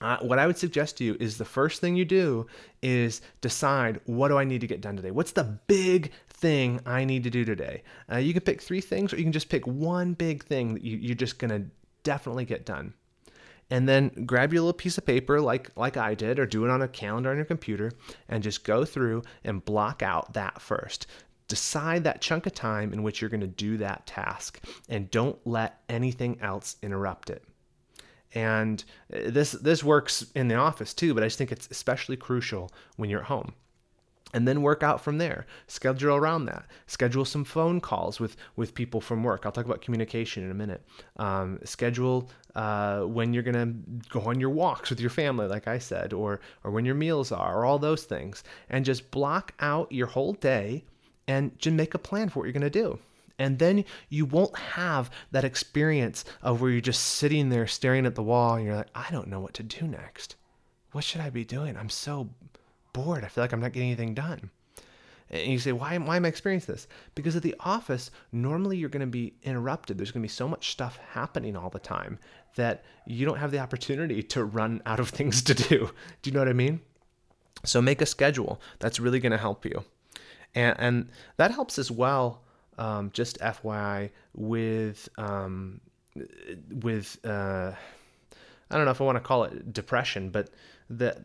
Uh, 0.01 0.17
what 0.21 0.39
I 0.39 0.47
would 0.47 0.57
suggest 0.57 0.97
to 0.97 1.03
you 1.03 1.15
is 1.19 1.37
the 1.37 1.45
first 1.45 1.79
thing 1.79 1.95
you 1.95 2.05
do 2.05 2.47
is 2.81 3.21
decide 3.41 4.01
what 4.05 4.29
do 4.29 4.37
I 4.37 4.43
need 4.43 4.61
to 4.61 4.67
get 4.67 4.81
done 4.81 4.95
today? 4.95 5.11
What's 5.11 5.33
the 5.33 5.43
big 5.43 6.11
thing 6.27 6.79
I 6.87 7.05
need 7.05 7.23
to 7.23 7.29
do 7.29 7.45
today? 7.45 7.83
Uh, 8.11 8.17
you 8.17 8.33
can 8.33 8.41
pick 8.41 8.61
three 8.61 8.81
things, 8.81 9.13
or 9.13 9.17
you 9.17 9.23
can 9.23 9.31
just 9.31 9.49
pick 9.49 9.65
one 9.67 10.13
big 10.13 10.43
thing 10.43 10.73
that 10.73 10.83
you, 10.83 10.97
you're 10.97 11.15
just 11.15 11.37
going 11.37 11.51
to 11.51 11.69
definitely 12.03 12.45
get 12.45 12.65
done 12.65 12.95
and 13.71 13.87
then 13.87 14.09
grab 14.25 14.53
your 14.53 14.61
little 14.61 14.73
piece 14.73 14.97
of 14.99 15.05
paper 15.05 15.41
like 15.41 15.71
like 15.75 15.97
I 15.97 16.13
did 16.13 16.37
or 16.37 16.45
do 16.45 16.65
it 16.65 16.69
on 16.69 16.83
a 16.83 16.87
calendar 16.87 17.31
on 17.31 17.37
your 17.37 17.45
computer 17.45 17.91
and 18.27 18.43
just 18.43 18.63
go 18.63 18.85
through 18.85 19.23
and 19.43 19.65
block 19.65 20.03
out 20.03 20.33
that 20.33 20.61
first. 20.61 21.07
Decide 21.47 22.03
that 22.03 22.21
chunk 22.21 22.45
of 22.45 22.53
time 22.53 22.93
in 22.93 23.01
which 23.01 23.19
you're 23.19 23.29
going 23.29 23.41
to 23.41 23.47
do 23.47 23.77
that 23.77 24.05
task 24.05 24.63
and 24.89 25.09
don't 25.09 25.39
let 25.47 25.81
anything 25.89 26.39
else 26.41 26.75
interrupt 26.83 27.29
it. 27.29 27.43
And 28.33 28.83
uh, 29.13 29.19
this 29.25 29.53
this 29.53 29.83
works 29.83 30.25
in 30.35 30.47
the 30.47 30.55
office 30.55 30.93
too 30.93 31.13
but 31.13 31.21
i 31.21 31.25
just 31.25 31.37
think 31.37 31.51
it's 31.51 31.67
especially 31.69 32.15
crucial 32.15 32.71
when 32.95 33.09
you're 33.09 33.19
at 33.19 33.25
home 33.25 33.53
and 34.33 34.47
then 34.47 34.61
work 34.61 34.83
out 34.83 35.01
from 35.01 35.17
there 35.17 35.45
schedule 35.67 36.15
around 36.15 36.45
that 36.45 36.65
schedule 36.87 37.25
some 37.25 37.43
phone 37.43 37.79
calls 37.79 38.19
with 38.19 38.35
with 38.55 38.73
people 38.73 39.01
from 39.01 39.23
work 39.23 39.45
i'll 39.45 39.51
talk 39.51 39.65
about 39.65 39.81
communication 39.81 40.43
in 40.43 40.51
a 40.51 40.55
minute 40.55 40.83
um, 41.17 41.59
schedule 41.63 42.29
uh, 42.55 43.01
when 43.01 43.33
you're 43.33 43.43
gonna 43.43 43.73
go 44.09 44.21
on 44.21 44.39
your 44.39 44.49
walks 44.49 44.89
with 44.89 44.99
your 44.99 45.09
family 45.09 45.47
like 45.47 45.67
i 45.67 45.77
said 45.77 46.13
or 46.13 46.39
or 46.63 46.71
when 46.71 46.85
your 46.85 46.95
meals 46.95 47.31
are 47.31 47.59
or 47.59 47.65
all 47.65 47.79
those 47.79 48.03
things 48.03 48.43
and 48.69 48.85
just 48.85 49.11
block 49.11 49.53
out 49.59 49.91
your 49.91 50.07
whole 50.07 50.33
day 50.33 50.83
and 51.27 51.57
just 51.59 51.75
make 51.75 51.93
a 51.93 51.99
plan 51.99 52.29
for 52.29 52.39
what 52.39 52.45
you're 52.45 52.61
to 52.61 52.69
do. 52.69 52.99
And 53.39 53.57
then 53.57 53.85
you 54.09 54.25
won't 54.25 54.55
have 54.57 55.09
that 55.31 55.43
experience 55.43 56.25
of 56.41 56.61
where 56.61 56.69
you're 56.71 56.81
just 56.81 57.01
sitting 57.01 57.49
there 57.49 57.65
staring 57.65 58.05
at 58.05 58.15
the 58.15 58.23
wall 58.23 58.55
and 58.55 58.65
you're 58.65 58.75
like, 58.75 58.89
I 58.93 59.07
don't 59.11 59.27
know 59.27 59.39
what 59.39 59.55
to 59.55 59.63
do 59.63 59.87
next. 59.87 60.35
What 60.91 61.03
should 61.03 61.21
I 61.21 61.29
be 61.29 61.45
doing? 61.45 61.77
I'm 61.77 61.89
so 61.89 62.29
bored. 62.93 63.23
I 63.23 63.27
feel 63.27 63.43
like 63.43 63.53
I'm 63.53 63.59
not 63.59 63.73
getting 63.73 63.89
anything 63.89 64.13
done. 64.13 64.49
And 65.29 65.51
you 65.51 65.59
say, 65.59 65.71
why, 65.71 65.97
why 65.97 66.17
am 66.17 66.25
I 66.25 66.27
experiencing 66.27 66.75
this? 66.75 66.87
Because 67.15 67.37
at 67.37 67.43
the 67.43 67.55
office, 67.61 68.11
normally 68.33 68.75
you're 68.77 68.89
going 68.89 68.99
to 68.99 69.07
be 69.07 69.33
interrupted. 69.43 69.97
There's 69.97 70.11
going 70.11 70.21
to 70.21 70.25
be 70.25 70.29
so 70.29 70.47
much 70.47 70.71
stuff 70.71 70.99
happening 71.11 71.55
all 71.55 71.69
the 71.69 71.79
time 71.79 72.19
that 72.55 72.83
you 73.05 73.25
don't 73.25 73.37
have 73.37 73.51
the 73.51 73.59
opportunity 73.59 74.21
to 74.23 74.43
run 74.43 74.81
out 74.85 74.99
of 74.99 75.09
things 75.17 75.41
to 75.43 75.53
do. 75.53 75.91
Do 76.21 76.29
you 76.29 76.33
know 76.33 76.41
what 76.41 76.49
I 76.49 76.53
mean? 76.53 76.81
So 77.63 77.81
make 77.81 78.01
a 78.01 78.05
schedule. 78.05 78.59
That's 78.79 78.99
really 78.99 79.19
going 79.19 79.31
to 79.31 79.37
help 79.37 79.63
you 79.65 79.85
and 80.55 80.75
and 80.79 81.09
that 81.37 81.51
helps 81.51 81.79
as 81.79 81.91
well. 81.91 82.41
Um, 82.77 83.11
just 83.13 83.39
FYI 83.39 84.09
with 84.33 85.07
um, 85.17 85.81
with 86.81 87.17
uh, 87.25 87.71
I 88.69 88.75
don't 88.75 88.85
know 88.85 88.91
if 88.91 89.01
I 89.01 89.03
want 89.03 89.17
to 89.17 89.21
call 89.21 89.43
it 89.43 89.73
depression, 89.73 90.29
but 90.29 90.49
that 90.89 91.19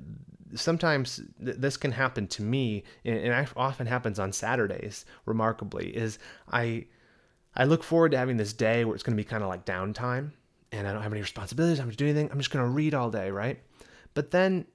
sometimes 0.54 1.20
th- 1.44 1.56
this 1.56 1.76
can 1.76 1.92
happen 1.92 2.26
to 2.28 2.42
me, 2.42 2.84
and, 3.04 3.18
and 3.18 3.48
often 3.56 3.86
happens 3.86 4.18
on 4.18 4.32
Saturdays. 4.32 5.04
Remarkably, 5.24 5.96
is 5.96 6.18
I 6.52 6.86
I 7.54 7.64
look 7.64 7.82
forward 7.82 8.12
to 8.12 8.18
having 8.18 8.36
this 8.36 8.52
day 8.52 8.84
where 8.84 8.94
it's 8.94 9.02
going 9.02 9.16
to 9.16 9.22
be 9.22 9.28
kind 9.28 9.42
of 9.42 9.48
like 9.48 9.64
downtime, 9.64 10.32
and 10.72 10.86
I 10.86 10.92
don't 10.92 11.02
have 11.02 11.12
any 11.12 11.22
responsibilities. 11.22 11.80
I'm 11.80 11.88
just 11.88 11.98
doing 11.98 12.10
anything. 12.10 12.30
I'm 12.30 12.38
just 12.38 12.50
going 12.50 12.64
to 12.64 12.70
read 12.70 12.94
all 12.94 13.10
day, 13.10 13.30
right? 13.30 13.60
But 14.14 14.30
then 14.30 14.66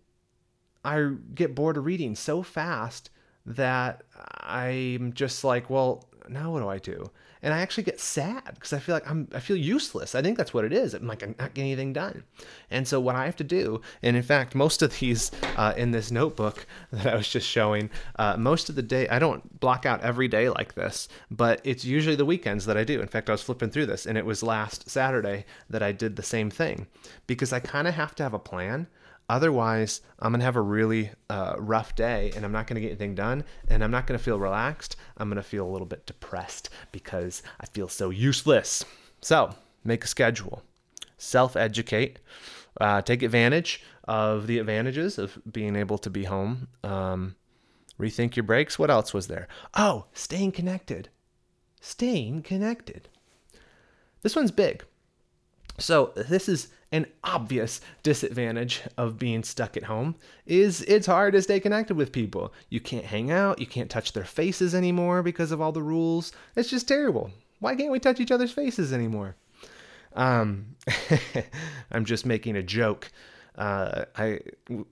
I 0.84 1.12
get 1.36 1.56
bored 1.56 1.78
of 1.78 1.86
reading 1.86 2.16
so 2.16 2.44
fast 2.44 3.10
that 3.46 4.04
I'm 4.42 5.14
just 5.14 5.44
like, 5.44 5.70
well, 5.70 6.08
now 6.30 6.52
what 6.52 6.60
do 6.60 6.68
I 6.68 6.78
do? 6.78 7.12
And 7.44 7.54
I 7.54 7.60
actually 7.60 7.84
get 7.84 8.00
sad 8.00 8.44
because 8.54 8.72
I 8.72 8.80
feel 8.80 8.94
like 8.94 9.10
I'm 9.10 9.28
I 9.34 9.40
feel 9.40 9.58
useless. 9.58 10.14
I 10.14 10.22
think 10.22 10.38
that's 10.38 10.54
what 10.54 10.64
it 10.64 10.72
is. 10.72 10.94
I'm 10.94 11.08
like 11.08 11.24
I'm 11.24 11.36
not 11.40 11.54
getting 11.54 11.72
anything 11.72 11.94
done. 11.94 12.24
And 12.70 12.88
so 12.88 13.00
what 13.00 13.16
I 13.16 13.26
have 13.26 13.36
to 13.38 13.44
do, 13.44 13.82
and 14.04 14.16
in 14.16 14.24
fact, 14.24 14.54
most 14.54 14.82
of 14.82 15.00
these 15.00 15.32
uh, 15.58 15.74
in 15.76 15.92
this 15.92 16.12
notebook 16.12 16.68
that 16.92 17.08
I 17.08 17.16
was 17.16 17.28
just 17.28 17.48
showing, 17.48 17.90
uh, 18.18 18.38
most 18.38 18.70
of 18.70 18.76
the 18.76 18.84
day 18.84 19.08
I 19.08 19.20
don't 19.20 19.60
block 19.60 19.86
out 19.86 20.02
every 20.02 20.28
day 20.28 20.50
like 20.50 20.76
this, 20.76 21.08
but 21.32 21.62
it's 21.64 21.84
usually 21.84 22.16
the 22.16 22.26
weekends 22.26 22.66
that 22.66 22.78
I 22.78 22.84
do. 22.84 23.02
In 23.02 23.08
fact, 23.08 23.30
I 23.30 23.34
was 23.34 23.42
flipping 23.42 23.72
through 23.72 23.88
this, 23.88 24.06
and 24.06 24.18
it 24.18 24.26
was 24.26 24.44
last 24.44 24.90
Saturday 24.90 25.46
that 25.70 25.82
I 25.82 25.92
did 25.92 26.16
the 26.16 26.24
same 26.24 26.52
thing 26.52 26.88
because 27.26 27.52
I 27.52 27.60
kind 27.60 27.88
of 27.88 27.96
have 27.96 28.14
to 28.16 28.24
have 28.24 28.34
a 28.34 28.40
plan 28.40 28.88
Otherwise, 29.32 30.02
I'm 30.20 30.34
going 30.34 30.42
to 30.42 30.46
have 30.46 30.58
a 30.58 30.62
really 30.62 31.12
uh, 31.30 31.56
rough 31.58 31.96
day 31.96 32.34
and 32.36 32.44
I'm 32.44 32.52
not 32.52 32.68
going 32.68 32.76
to 32.76 32.82
get 32.82 32.90
anything 32.90 33.16
done 33.16 33.46
and 33.70 33.82
I'm 33.82 33.90
not 33.90 34.06
going 34.06 34.18
to 34.18 34.24
feel 34.24 34.38
relaxed. 34.38 34.98
I'm 35.16 35.30
going 35.30 35.38
to 35.38 35.42
feel 35.44 35.66
a 35.66 35.72
little 35.72 35.88
bit 35.88 36.06
depressed 36.06 36.70
because 36.92 37.42
I 37.62 37.66
feel 37.68 37.88
so 37.88 38.10
useless. 38.10 38.84
So, 39.22 39.56
make 39.86 40.04
a 40.04 40.08
schedule, 40.08 40.64
self 41.18 41.56
educate. 41.56 42.20
uh, 42.82 43.02
take 43.02 43.24
advantage 43.24 43.82
of 44.04 44.48
the 44.48 44.60
advantages 44.60 45.18
of 45.18 45.38
being 45.50 45.78
able 45.78 45.98
to 46.00 46.10
be 46.10 46.26
home. 46.26 46.68
Um, 46.84 47.36
rethink 47.98 48.36
your 48.36 48.44
breaks. 48.44 48.78
What 48.78 48.90
else 48.92 49.14
was 49.14 49.28
there? 49.28 49.48
Oh, 49.76 50.08
staying 50.14 50.52
connected. 50.52 51.08
Staying 51.80 52.44
connected. 52.44 53.08
This 54.24 54.36
one's 54.36 54.52
big. 54.52 54.84
So 55.80 56.12
this 56.18 56.50
is 56.50 56.68
an 56.92 57.06
obvious 57.24 57.80
disadvantage 58.04 58.82
of 58.98 59.18
being 59.18 59.44
stuck 59.44 59.78
at 59.78 59.84
home 59.84 60.16
is 60.46 60.82
it's 60.84 61.08
hard 61.08 61.34
to 61.34 61.42
stay 61.42 61.60
connected 61.60 61.96
with 61.96 62.12
people. 62.12 62.54
You 62.70 62.82
can't 62.82 63.06
hang 63.06 63.32
out, 63.32 63.60
you 63.60 63.68
can't 63.68 63.90
touch 63.90 64.14
their 64.14 64.26
faces 64.26 64.76
anymore 64.76 65.24
because 65.24 65.52
of 65.52 65.62
all 65.62 65.72
the 65.72 65.84
rules. 65.84 66.34
It's 66.56 66.70
just 66.70 66.88
terrible. 66.88 67.32
Why 67.60 67.76
can't 67.76 67.92
we 67.92 68.00
touch 68.00 68.20
each 68.20 68.32
other's 68.32 68.52
faces 68.52 68.92
anymore? 68.92 69.36
Um, 70.14 70.76
I'm 71.92 72.06
just 72.06 72.26
making 72.26 72.58
a 72.58 72.64
joke. 72.64 73.12
Uh, 73.56 74.06
I 74.18 74.40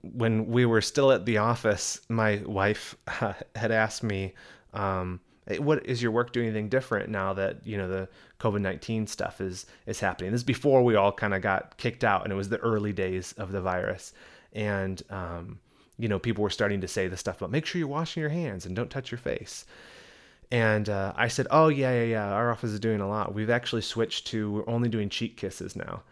when 0.02 0.46
we 0.46 0.66
were 0.66 0.80
still 0.80 1.12
at 1.12 1.26
the 1.26 1.38
office, 1.38 2.00
my 2.08 2.42
wife 2.46 2.94
uh, 3.20 3.32
had 3.56 3.72
asked 3.72 4.02
me, 4.02 4.34
um, 4.72 5.20
"What 5.58 5.86
is 5.86 6.02
your 6.02 6.12
work 6.12 6.32
doing 6.32 6.46
anything 6.46 6.68
different 6.68 7.08
now 7.08 7.32
that 7.34 7.66
you 7.66 7.76
know 7.76 7.88
the 7.88 8.08
COVID 8.38 8.60
nineteen 8.60 9.06
stuff 9.06 9.40
is 9.40 9.66
is 9.86 10.00
happening?" 10.00 10.30
This 10.32 10.40
is 10.40 10.44
before 10.44 10.82
we 10.82 10.94
all 10.94 11.12
kind 11.12 11.34
of 11.34 11.42
got 11.42 11.76
kicked 11.76 12.04
out, 12.04 12.24
and 12.24 12.32
it 12.32 12.36
was 12.36 12.48
the 12.48 12.58
early 12.58 12.92
days 12.92 13.32
of 13.32 13.52
the 13.52 13.60
virus, 13.60 14.12
and 14.52 15.02
um, 15.10 15.58
you 15.98 16.08
know 16.08 16.18
people 16.18 16.42
were 16.42 16.50
starting 16.50 16.80
to 16.80 16.88
say 16.88 17.08
the 17.08 17.16
stuff 17.16 17.38
about 17.38 17.50
make 17.50 17.66
sure 17.66 17.78
you're 17.78 17.88
washing 17.88 18.20
your 18.20 18.30
hands 18.30 18.66
and 18.66 18.76
don't 18.76 18.90
touch 18.90 19.10
your 19.10 19.18
face. 19.18 19.64
And 20.52 20.88
uh, 20.88 21.12
I 21.16 21.28
said, 21.28 21.46
"Oh 21.50 21.68
yeah, 21.68 21.92
yeah, 21.92 22.04
yeah. 22.04 22.32
Our 22.32 22.50
office 22.50 22.70
is 22.70 22.80
doing 22.80 23.00
a 23.00 23.08
lot. 23.08 23.34
We've 23.34 23.50
actually 23.50 23.82
switched 23.82 24.26
to 24.28 24.50
we're 24.50 24.68
only 24.68 24.88
doing 24.88 25.08
cheek 25.08 25.36
kisses 25.36 25.76
now." 25.76 26.02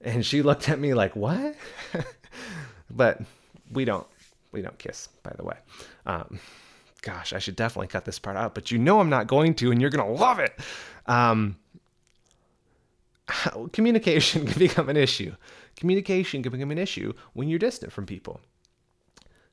And 0.00 0.24
she 0.24 0.42
looked 0.48 0.68
at 0.68 0.78
me 0.78 0.94
like, 0.94 1.16
"What?" 1.16 1.54
but 2.90 3.22
we 3.70 3.84
don't 3.84 4.06
we 4.52 4.62
don't 4.62 4.78
kiss, 4.78 5.08
by 5.22 5.32
the 5.36 5.44
way. 5.44 5.56
Um, 6.04 6.38
gosh, 7.02 7.32
I 7.32 7.38
should 7.38 7.56
definitely 7.56 7.88
cut 7.88 8.04
this 8.04 8.18
part 8.18 8.36
out, 8.36 8.54
but 8.54 8.70
you 8.70 8.78
know 8.78 9.00
I'm 9.00 9.10
not 9.10 9.26
going 9.26 9.54
to, 9.56 9.70
and 9.70 9.80
you're 9.80 9.90
gonna 9.90 10.10
love 10.10 10.38
it. 10.38 10.58
Um, 11.06 11.56
communication 13.72 14.46
can 14.46 14.58
become 14.58 14.88
an 14.88 14.96
issue. 14.96 15.34
Communication 15.76 16.42
can 16.42 16.52
become 16.52 16.70
an 16.70 16.78
issue 16.78 17.12
when 17.32 17.48
you're 17.48 17.58
distant 17.58 17.92
from 17.92 18.06
people. 18.06 18.40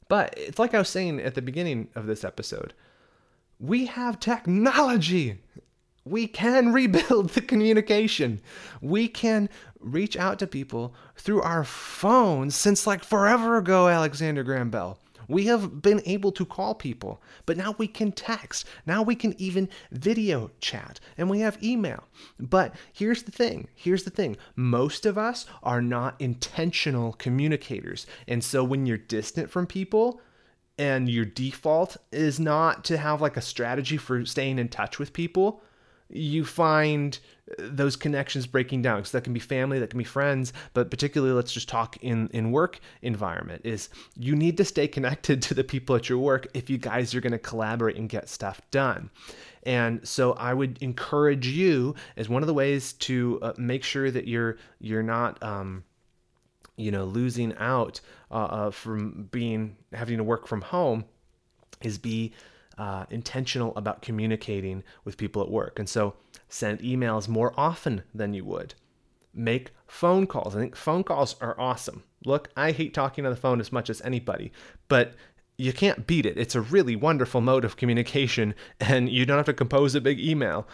But 0.08 0.34
it's 0.38 0.60
like 0.60 0.74
I 0.74 0.80
was 0.80 0.90
saying 0.90 1.20
at 1.20 1.36
the 1.36 1.42
beginning 1.42 1.90
of 1.96 2.06
this 2.06 2.24
episode 2.24 2.74
we 3.60 3.86
have 3.86 4.20
technology. 4.20 5.40
We 6.06 6.28
can 6.28 6.74
rebuild 6.74 7.30
the 7.30 7.42
communication. 7.42 8.42
We 8.82 9.08
can 9.08 9.50
reach 9.80 10.18
out 10.18 10.40
to 10.40 10.48
people 10.48 10.94
through 11.16 11.42
our 11.42 11.64
phones 11.64 12.56
since 12.56 12.86
like 12.86 13.04
forever 13.04 13.58
ago, 13.58 13.88
Alexander 13.88 14.44
Graham 14.44 14.70
Bell. 14.70 15.00
We 15.28 15.46
have 15.46 15.82
been 15.82 16.02
able 16.06 16.32
to 16.34 16.46
call 16.46 16.76
people, 16.76 17.22
but 17.46 17.58
now 17.58 17.76
we 17.78 17.88
can 17.88 18.12
text. 18.12 18.66
Now 18.86 19.02
we 19.02 19.16
can 19.16 19.40
even 19.40 19.70
video 19.92 20.52
chat 20.60 21.00
and 21.18 21.30
we 21.30 21.40
have 21.40 21.64
email. 21.64 22.04
But 22.40 22.76
here's 22.92 23.24
the 23.24 23.32
thing 23.32 23.68
here's 23.76 24.04
the 24.04 24.10
thing 24.10 24.38
most 24.56 25.06
of 25.06 25.18
us 25.18 25.46
are 25.62 25.82
not 25.82 26.20
intentional 26.20 27.14
communicators. 27.14 28.06
And 28.28 28.44
so 28.44 28.64
when 28.64 28.86
you're 28.86 28.98
distant 28.98 29.50
from 29.50 29.68
people, 29.68 30.22
and 30.78 31.08
your 31.08 31.26
default 31.26 31.98
is 32.12 32.40
not 32.40 32.84
to 32.86 32.98
have 32.98 33.22
like 33.22 33.38
a 33.38 33.42
strategy 33.42 33.98
for 33.98 34.26
staying 34.26 34.58
in 34.58 34.70
touch 34.70 34.98
with 34.98 35.14
people, 35.14 35.62
you 36.16 36.46
find 36.46 37.20
those 37.58 37.96
connections 37.96 38.48
breaking 38.48 38.82
down. 38.82 38.98
Because 39.00 39.12
that 39.12 39.24
can 39.24 39.34
be 39.34 39.40
family 39.40 39.80
that 39.80 39.90
can 39.90 39.98
be 39.98 40.04
friends 40.04 40.54
but 40.74 40.90
particularly 40.90 41.34
let's 41.34 41.52
just 41.52 41.68
talk 41.70 41.98
in 41.98 42.28
in 42.30 42.52
work 42.52 42.80
environment 43.02 43.62
is 43.64 43.90
you 44.16 44.36
need 44.36 44.58
to 44.58 44.66
stay 44.66 44.88
connected 44.88 45.42
to 45.44 45.54
the 45.54 45.64
people 45.64 45.96
at 45.96 46.10
your 46.10 46.20
work 46.20 46.48
if 46.54 46.70
you 46.70 46.78
guys 46.78 47.14
are 47.14 47.22
going 47.22 47.32
to 47.32 47.40
collaborate 47.40 47.98
and 47.98 48.10
get 48.10 48.30
stuff 48.30 48.62
done. 48.72 49.10
And 49.64 50.06
so 50.08 50.34
i 50.34 50.54
would 50.54 50.82
encourage 50.82 51.48
you 51.48 51.96
as 52.18 52.30
one 52.30 52.44
of 52.44 52.48
the 52.48 52.54
ways 52.54 52.94
to 52.94 53.40
uh, 53.42 53.54
make 53.58 53.84
sure 53.84 54.10
that 54.12 54.28
you're 54.28 54.58
you're 54.80 55.04
not 55.04 55.42
um, 55.42 55.84
you 56.76 56.92
know 56.92 57.06
losing 57.06 57.56
out 57.58 58.02
uh, 58.32 58.36
uh, 58.36 58.72
from 58.72 59.30
being 59.32 59.76
having 59.94 60.18
to 60.18 60.24
work 60.24 60.48
from 60.48 60.62
home 60.62 61.06
is 61.82 61.98
be 61.98 62.34
uh, 62.78 63.06
intentional 63.10 63.76
about 63.76 64.02
communicating 64.02 64.84
with 65.06 65.18
people 65.18 65.42
at 65.42 65.50
work 65.50 65.80
and 65.80 65.88
so 65.90 66.14
send 66.50 66.80
emails 66.80 67.28
more 67.28 67.54
often 67.58 68.04
than 68.14 68.34
you 68.34 68.44
would 68.44 68.74
make 69.34 69.72
phone 69.88 70.28
calls 70.28 70.56
i 70.56 70.60
think 70.60 70.76
phone 70.76 71.04
calls 71.04 71.36
are 71.42 71.60
awesome 71.60 72.04
look 72.26 72.50
i 72.56 72.72
hate 72.72 72.94
talking 72.94 73.26
on 73.26 73.32
the 73.32 73.38
phone 73.38 73.60
as 73.60 73.72
much 73.72 73.90
as 73.90 74.02
anybody 74.02 74.52
but 74.88 75.14
you 75.58 75.72
can't 75.72 76.08
beat 76.08 76.26
it. 76.26 76.38
It's 76.38 76.56
a 76.56 76.62
really 76.62 76.96
wonderful 76.96 77.40
mode 77.40 77.64
of 77.64 77.78
communication, 77.78 78.56
and 78.80 79.10
you 79.10 79.26
don't 79.26 79.38
have 79.38 79.46
to 79.46 79.54
compose 79.54 79.96
a 79.96 80.02
big 80.02 80.20
email. 80.20 80.68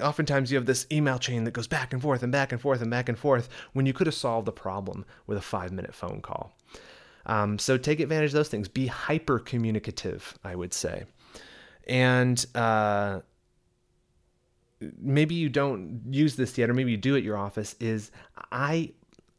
Oftentimes, 0.00 0.50
you 0.50 0.56
have 0.56 0.66
this 0.66 0.86
email 0.92 1.18
chain 1.18 1.44
that 1.44 1.52
goes 1.52 1.66
back 1.66 1.92
and 1.92 2.00
forth 2.00 2.22
and 2.22 2.32
back 2.32 2.52
and 2.52 2.60
forth 2.60 2.80
and 2.80 2.90
back 2.90 3.08
and 3.08 3.18
forth 3.18 3.48
when 3.72 3.86
you 3.86 3.92
could 3.92 4.06
have 4.06 4.14
solved 4.14 4.46
the 4.46 4.52
problem 4.52 5.04
with 5.26 5.38
a 5.38 5.42
five 5.42 5.72
minute 5.72 5.94
phone 5.94 6.20
call. 6.20 6.56
Um, 7.26 7.58
so, 7.58 7.76
take 7.76 8.00
advantage 8.00 8.30
of 8.30 8.34
those 8.34 8.48
things. 8.48 8.68
Be 8.68 8.86
hyper 8.86 9.38
communicative, 9.38 10.38
I 10.44 10.54
would 10.54 10.72
say. 10.72 11.04
And 11.88 12.44
uh, 12.54 13.20
maybe 15.00 15.34
you 15.34 15.48
don't 15.48 16.02
use 16.10 16.36
this 16.36 16.56
yet, 16.58 16.70
or 16.70 16.74
maybe 16.74 16.90
you 16.90 16.96
do 16.96 17.16
at 17.16 17.22
your 17.22 17.36
office, 17.36 17.74
is 17.80 18.10
I 18.50 18.92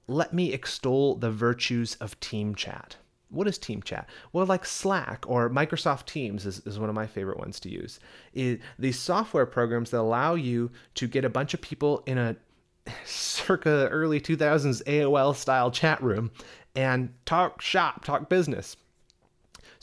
let 0.08 0.34
me 0.34 0.52
extol 0.52 1.16
the 1.16 1.32
virtues 1.32 1.96
of 1.96 2.20
team 2.20 2.56
chat. 2.56 2.98
What 3.30 3.48
is 3.48 3.58
team 3.58 3.82
chat? 3.82 4.10
Well 4.32 4.46
like 4.46 4.66
slack 4.66 5.26
or 5.28 5.50
microsoft 5.50 6.06
teams 6.06 6.46
is, 6.46 6.60
is 6.66 6.78
one 6.78 6.90
of 6.90 6.96
my 6.96 7.08
favorite 7.08 7.40
ones 7.40 7.60
to 7.62 7.70
use. 7.70 8.00
Is 8.34 8.60
these 8.78 9.00
software 9.00 9.46
programs 9.46 9.90
that 9.92 10.00
allow 10.00 10.36
you 10.36 10.72
to 10.96 11.08
get 11.08 11.26
a 11.26 11.30
bunch 11.30 11.54
of 11.54 11.62
people 11.62 12.04
in 12.06 12.18
a 12.18 12.36
circa 13.06 13.88
early 13.90 14.20
2000s 14.20 14.84
aol 14.84 15.36
style 15.36 15.72
chat 15.72 16.04
room 16.04 16.32
and 16.76 17.14
talk 17.26 17.62
shop 17.62 18.04
talk 18.04 18.30
business 18.30 18.76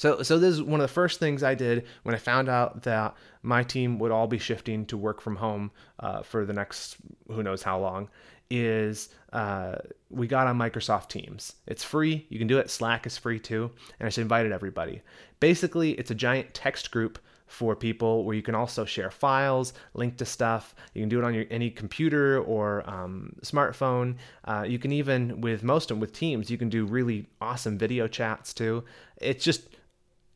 so, 0.01 0.23
so 0.23 0.39
this 0.39 0.55
is 0.55 0.63
one 0.63 0.81
of 0.81 0.85
the 0.85 0.95
first 0.95 1.21
things 1.21 1.43
I 1.43 1.55
did 1.55 1.85
when 2.05 2.15
I 2.15 2.19
found 2.19 2.49
out 2.49 2.85
that 2.85 3.15
my 3.43 3.63
team 3.63 3.99
would 3.99 4.11
all 4.11 4.27
be 4.27 4.39
shifting 4.39 4.87
to 4.87 4.97
work 4.97 5.21
from 5.21 5.37
home 5.37 5.71
uh, 5.99 6.23
for 6.23 6.47
the 6.47 6.55
next 6.55 6.97
who 7.29 7.43
knows 7.43 7.63
how 7.63 7.79
long 7.79 8.09
is 8.51 9.11
uh, 9.35 9.75
we 10.09 10.27
got 10.27 10.47
on 10.47 10.57
Microsoft 10.57 11.09
Teams. 11.09 11.53
It's 11.67 11.85
free. 11.85 12.25
You 12.31 12.39
can 12.39 12.49
do 12.49 12.57
it. 12.57 12.71
Slack 12.71 13.07
is 13.07 13.19
free 13.19 13.39
too. 13.39 13.71
And 13.99 14.07
I 14.07 14.09
just 14.09 14.17
invited 14.17 14.53
everybody. 14.53 15.03
Basically, 15.39 15.91
it's 15.93 16.11
a 16.11 16.15
giant 16.15 16.55
text 16.55 16.91
group 16.91 17.19
for 17.47 17.77
people 17.77 18.25
where 18.25 18.35
you 18.35 18.43
can 18.43 18.55
also 18.55 18.87
share 18.87 19.11
files, 19.11 19.75
link 19.93 20.17
to 20.17 20.25
stuff. 20.25 20.75
You 20.95 21.03
can 21.03 21.11
do 21.11 21.19
it 21.19 21.25
on 21.25 21.35
your 21.35 21.45
any 21.51 21.69
computer 21.69 22.41
or 22.41 22.89
um, 22.89 23.35
smartphone. 23.43 24.15
Uh, 24.47 24.65
you 24.67 24.79
can 24.79 24.93
even 24.93 25.43
with 25.43 25.63
most 25.63 25.91
of 25.91 25.97
them 25.97 26.01
with 26.01 26.15
Teams, 26.15 26.51
you 26.51 26.57
can 26.57 26.71
do 26.71 26.87
really 26.87 27.27
awesome 27.43 27.77
video 27.77 28.09
chats 28.09 28.55
too. 28.55 28.83
It's 29.19 29.45
just 29.45 29.69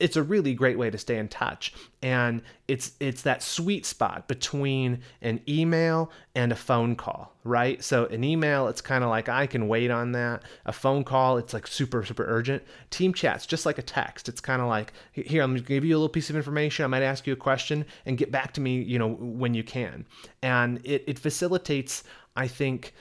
it's 0.00 0.16
a 0.16 0.22
really 0.22 0.54
great 0.54 0.76
way 0.76 0.90
to 0.90 0.98
stay 0.98 1.16
in 1.18 1.28
touch. 1.28 1.72
And 2.02 2.42
it's 2.66 2.92
it's 3.00 3.22
that 3.22 3.42
sweet 3.42 3.86
spot 3.86 4.26
between 4.26 5.00
an 5.22 5.40
email 5.48 6.10
and 6.34 6.52
a 6.52 6.56
phone 6.56 6.96
call 6.96 7.32
right? 7.44 7.84
So 7.84 8.06
an 8.06 8.24
email 8.24 8.68
it's 8.68 8.80
kind 8.80 9.04
of 9.04 9.10
like 9.10 9.28
i 9.28 9.46
can 9.46 9.68
wait 9.68 9.90
on 9.90 10.12
that. 10.12 10.42
A 10.64 10.72
phone 10.72 11.04
call 11.04 11.36
it's 11.36 11.52
like 11.52 11.66
super 11.66 12.04
super 12.04 12.24
urgent. 12.26 12.62
Team 12.90 13.14
chats 13.14 13.46
just 13.46 13.66
like 13.66 13.78
a 13.78 13.82
text. 13.82 14.28
It's 14.28 14.40
kind 14.40 14.60
of 14.62 14.68
like 14.68 14.92
here 15.12 15.42
i'm 15.42 15.52
going 15.52 15.62
to 15.62 15.68
give 15.68 15.84
you 15.84 15.94
a 15.94 15.98
little 15.98 16.08
piece 16.08 16.30
of 16.30 16.36
information. 16.36 16.84
I 16.84 16.88
might 16.88 17.02
ask 17.02 17.26
you 17.26 17.32
a 17.32 17.36
question 17.36 17.84
and 18.06 18.18
get 18.18 18.32
back 18.32 18.52
to 18.54 18.60
me 18.60 18.82
you 18.82 18.98
know 18.98 19.10
when 19.10 19.54
you 19.54 19.62
can. 19.62 20.06
And 20.42 20.80
it, 20.84 21.04
it 21.06 21.18
facilitates 21.18 22.02
i 22.36 22.48
think 22.48 22.94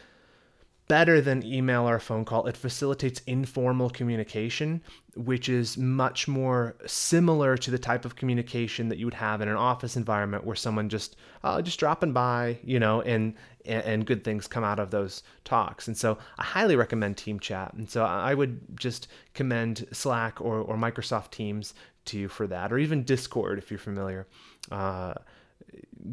better 0.87 1.21
than 1.21 1.45
email 1.45 1.87
or 1.87 1.99
phone 1.99 2.25
call. 2.25 2.45
It 2.47 2.57
facilitates 2.57 3.21
informal 3.25 3.89
communication, 3.89 4.81
which 5.15 5.47
is 5.47 5.77
much 5.77 6.27
more 6.27 6.75
similar 6.85 7.57
to 7.57 7.71
the 7.71 7.79
type 7.79 8.05
of 8.05 8.15
communication 8.15 8.89
that 8.89 8.97
you 8.97 9.05
would 9.05 9.13
have 9.13 9.41
in 9.41 9.47
an 9.47 9.55
office 9.55 9.95
environment 9.95 10.45
where 10.45 10.55
someone 10.55 10.89
just 10.89 11.15
uh, 11.43 11.61
just 11.61 11.79
dropping 11.79 12.13
by, 12.13 12.57
you 12.63 12.79
know, 12.79 13.01
and 13.01 13.33
and 13.65 14.05
good 14.05 14.25
things 14.25 14.45
come 14.47 14.63
out 14.63 14.79
of 14.79 14.91
those 14.91 15.23
talks. 15.45 15.87
And 15.87 15.97
so 15.97 16.17
I 16.37 16.43
highly 16.43 16.75
recommend 16.75 17.15
Team 17.15 17.39
Chat. 17.39 17.73
And 17.73 17.89
so 17.89 18.03
I 18.03 18.33
would 18.33 18.77
just 18.77 19.07
commend 19.33 19.87
Slack 19.93 20.41
or, 20.41 20.59
or 20.59 20.75
Microsoft 20.75 21.31
Teams 21.31 21.73
to 22.05 22.19
you 22.19 22.27
for 22.27 22.45
that, 22.47 22.73
or 22.73 22.77
even 22.77 23.03
Discord 23.03 23.57
if 23.57 23.71
you're 23.71 23.77
familiar. 23.77 24.27
Uh, 24.69 25.13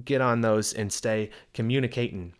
get 0.05 0.21
on 0.21 0.41
those 0.41 0.73
and 0.73 0.93
stay 0.93 1.31
communicating 1.53 2.33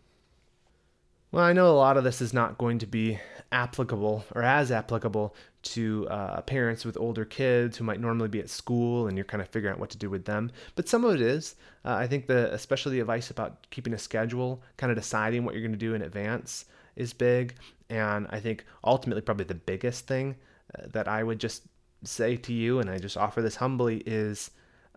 well, 1.31 1.45
I 1.45 1.53
know 1.53 1.69
a 1.69 1.71
lot 1.71 1.97
of 1.97 2.03
this 2.03 2.21
is 2.21 2.33
not 2.33 2.57
going 2.57 2.79
to 2.79 2.85
be 2.85 3.19
applicable 3.51 4.25
or 4.33 4.43
as 4.43 4.71
applicable 4.71 5.35
to 5.63 6.07
uh, 6.09 6.41
parents 6.41 6.83
with 6.83 6.97
older 6.97 7.23
kids 7.23 7.77
who 7.77 7.83
might 7.83 7.99
normally 7.99 8.27
be 8.27 8.39
at 8.39 8.49
school 8.49 9.07
and 9.07 9.17
you're 9.17 9.25
kind 9.25 9.41
of 9.41 9.47
figuring 9.47 9.73
out 9.73 9.79
what 9.79 9.89
to 9.91 9.97
do 9.97 10.09
with 10.09 10.25
them. 10.25 10.51
But 10.75 10.89
some 10.89 11.05
of 11.05 11.15
it 11.15 11.21
is. 11.21 11.55
Uh, 11.85 11.93
I 11.93 12.07
think 12.07 12.27
the 12.27 12.53
especially 12.53 12.93
the 12.93 13.01
advice 13.01 13.29
about 13.29 13.69
keeping 13.69 13.93
a 13.93 13.97
schedule, 13.97 14.61
kind 14.77 14.91
of 14.91 14.97
deciding 14.97 15.45
what 15.45 15.53
you're 15.53 15.63
going 15.63 15.71
to 15.71 15.77
do 15.77 15.93
in 15.93 16.01
advance 16.01 16.65
is 16.95 17.13
big. 17.13 17.55
And 17.89 18.27
I 18.29 18.39
think 18.39 18.65
ultimately, 18.83 19.21
probably 19.21 19.45
the 19.45 19.55
biggest 19.55 20.07
thing 20.07 20.35
uh, 20.77 20.87
that 20.87 21.07
I 21.07 21.23
would 21.23 21.39
just 21.39 21.63
say 22.03 22.35
to 22.37 22.53
you, 22.53 22.79
and 22.79 22.89
I 22.89 22.97
just 22.97 23.17
offer 23.17 23.41
this 23.41 23.55
humbly, 23.55 23.97
is 24.05 24.51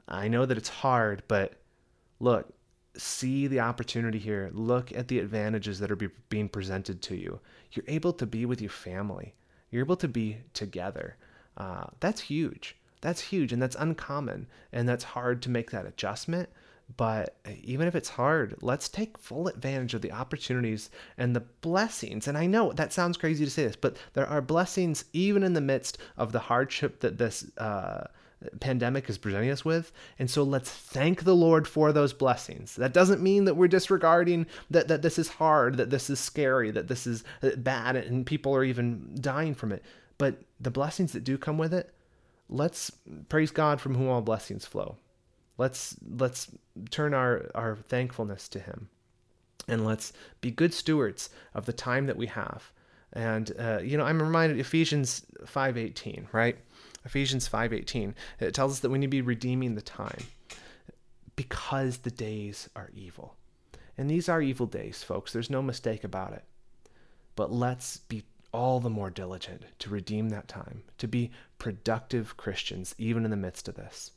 I 0.08 0.28
know 0.28 0.46
that 0.46 0.56
it's 0.58 0.68
hard, 0.68 1.22
but 1.28 1.54
look, 2.20 2.52
see 2.96 3.46
the 3.46 3.60
opportunity 3.60 4.18
here. 4.18 4.50
Look 4.52 4.92
at 4.92 5.08
the 5.08 5.18
advantages 5.18 5.78
that 5.78 5.90
are 5.90 5.96
be, 5.96 6.08
being 6.28 6.48
presented 6.48 7.02
to 7.02 7.16
you. 7.16 7.40
You're 7.72 7.84
able 7.88 8.12
to 8.14 8.26
be 8.26 8.46
with 8.46 8.60
your 8.60 8.70
family, 8.70 9.34
you're 9.70 9.84
able 9.84 9.96
to 9.96 10.08
be 10.08 10.38
together. 10.52 11.16
Uh, 11.56 11.84
that's 12.00 12.20
huge. 12.20 12.76
That's 13.00 13.20
huge, 13.20 13.52
and 13.52 13.60
that's 13.60 13.76
uncommon, 13.76 14.46
and 14.72 14.88
that's 14.88 15.04
hard 15.04 15.42
to 15.42 15.50
make 15.50 15.70
that 15.70 15.84
adjustment. 15.84 16.48
But 16.96 17.36
even 17.62 17.86
if 17.86 17.94
it's 17.94 18.08
hard, 18.08 18.56
let's 18.60 18.88
take 18.88 19.18
full 19.18 19.48
advantage 19.48 19.94
of 19.94 20.02
the 20.02 20.12
opportunities 20.12 20.90
and 21.18 21.34
the 21.34 21.40
blessings. 21.60 22.28
And 22.28 22.36
I 22.36 22.46
know 22.46 22.72
that 22.72 22.92
sounds 22.92 23.16
crazy 23.16 23.44
to 23.44 23.50
say 23.50 23.66
this, 23.66 23.76
but 23.76 23.96
there 24.12 24.26
are 24.26 24.40
blessings 24.40 25.04
even 25.12 25.42
in 25.42 25.54
the 25.54 25.60
midst 25.60 25.98
of 26.16 26.32
the 26.32 26.40
hardship 26.40 27.00
that 27.00 27.18
this 27.18 27.50
uh, 27.58 28.06
pandemic 28.60 29.08
is 29.08 29.18
presenting 29.18 29.50
us 29.50 29.64
with. 29.64 29.92
And 30.18 30.30
so 30.30 30.42
let's 30.42 30.70
thank 30.70 31.24
the 31.24 31.34
Lord 31.34 31.66
for 31.68 31.92
those 31.92 32.12
blessings. 32.12 32.76
That 32.76 32.92
doesn't 32.92 33.22
mean 33.22 33.44
that 33.44 33.54
we're 33.54 33.68
disregarding 33.68 34.46
that, 34.70 34.88
that 34.88 35.02
this 35.02 35.18
is 35.18 35.28
hard, 35.28 35.76
that 35.76 35.90
this 35.90 36.10
is 36.10 36.20
scary, 36.20 36.70
that 36.70 36.88
this 36.88 37.06
is 37.06 37.24
uh, 37.42 37.50
bad, 37.56 37.96
and 37.96 38.26
people 38.26 38.54
are 38.54 38.64
even 38.64 39.16
dying 39.20 39.54
from 39.54 39.72
it. 39.72 39.82
But 40.18 40.42
the 40.60 40.70
blessings 40.70 41.12
that 41.12 41.24
do 41.24 41.38
come 41.38 41.58
with 41.58 41.74
it, 41.74 41.92
let's 42.48 42.92
praise 43.28 43.50
God 43.50 43.80
from 43.80 43.94
whom 43.94 44.08
all 44.08 44.22
blessings 44.22 44.64
flow. 44.64 44.96
Let's 45.56 45.96
let's 46.16 46.50
turn 46.90 47.14
our, 47.14 47.50
our 47.54 47.76
thankfulness 47.76 48.48
to 48.50 48.58
Him, 48.58 48.88
and 49.68 49.84
let's 49.84 50.12
be 50.40 50.50
good 50.50 50.74
stewards 50.74 51.30
of 51.54 51.66
the 51.66 51.72
time 51.72 52.06
that 52.06 52.16
we 52.16 52.26
have. 52.26 52.72
And 53.12 53.52
uh, 53.58 53.78
you 53.82 53.96
know, 53.96 54.04
I'm 54.04 54.20
reminded 54.20 54.58
Ephesians 54.58 55.24
5:18, 55.44 56.26
right? 56.32 56.58
Ephesians 57.04 57.48
5:18. 57.48 58.14
It 58.40 58.54
tells 58.54 58.72
us 58.72 58.80
that 58.80 58.90
we 58.90 58.98
need 58.98 59.06
to 59.06 59.10
be 59.10 59.22
redeeming 59.22 59.74
the 59.74 59.82
time 59.82 60.26
because 61.36 61.98
the 61.98 62.10
days 62.10 62.68
are 62.74 62.90
evil. 62.94 63.36
And 63.96 64.10
these 64.10 64.28
are 64.28 64.42
evil 64.42 64.66
days, 64.66 65.02
folks. 65.02 65.32
There's 65.32 65.50
no 65.50 65.62
mistake 65.62 66.04
about 66.04 66.32
it. 66.32 66.44
But 67.36 67.52
let's 67.52 67.98
be 67.98 68.24
all 68.52 68.80
the 68.80 68.90
more 68.90 69.10
diligent 69.10 69.64
to 69.80 69.90
redeem 69.90 70.28
that 70.28 70.48
time, 70.48 70.82
to 70.98 71.08
be 71.08 71.32
productive 71.58 72.36
Christians 72.36 72.94
even 72.98 73.24
in 73.24 73.30
the 73.30 73.36
midst 73.36 73.68
of 73.68 73.74
this 73.74 74.12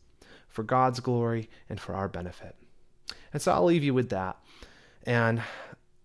for 0.47 0.63
God's 0.63 1.00
glory 1.00 1.50
and 1.69 1.80
for 1.80 1.93
our 1.93 2.08
benefit. 2.08 2.56
And 3.34 3.41
so 3.41 3.52
I'll 3.52 3.65
leave 3.65 3.84
you 3.84 3.93
with 3.93 4.10
that. 4.10 4.38
And 5.04 5.41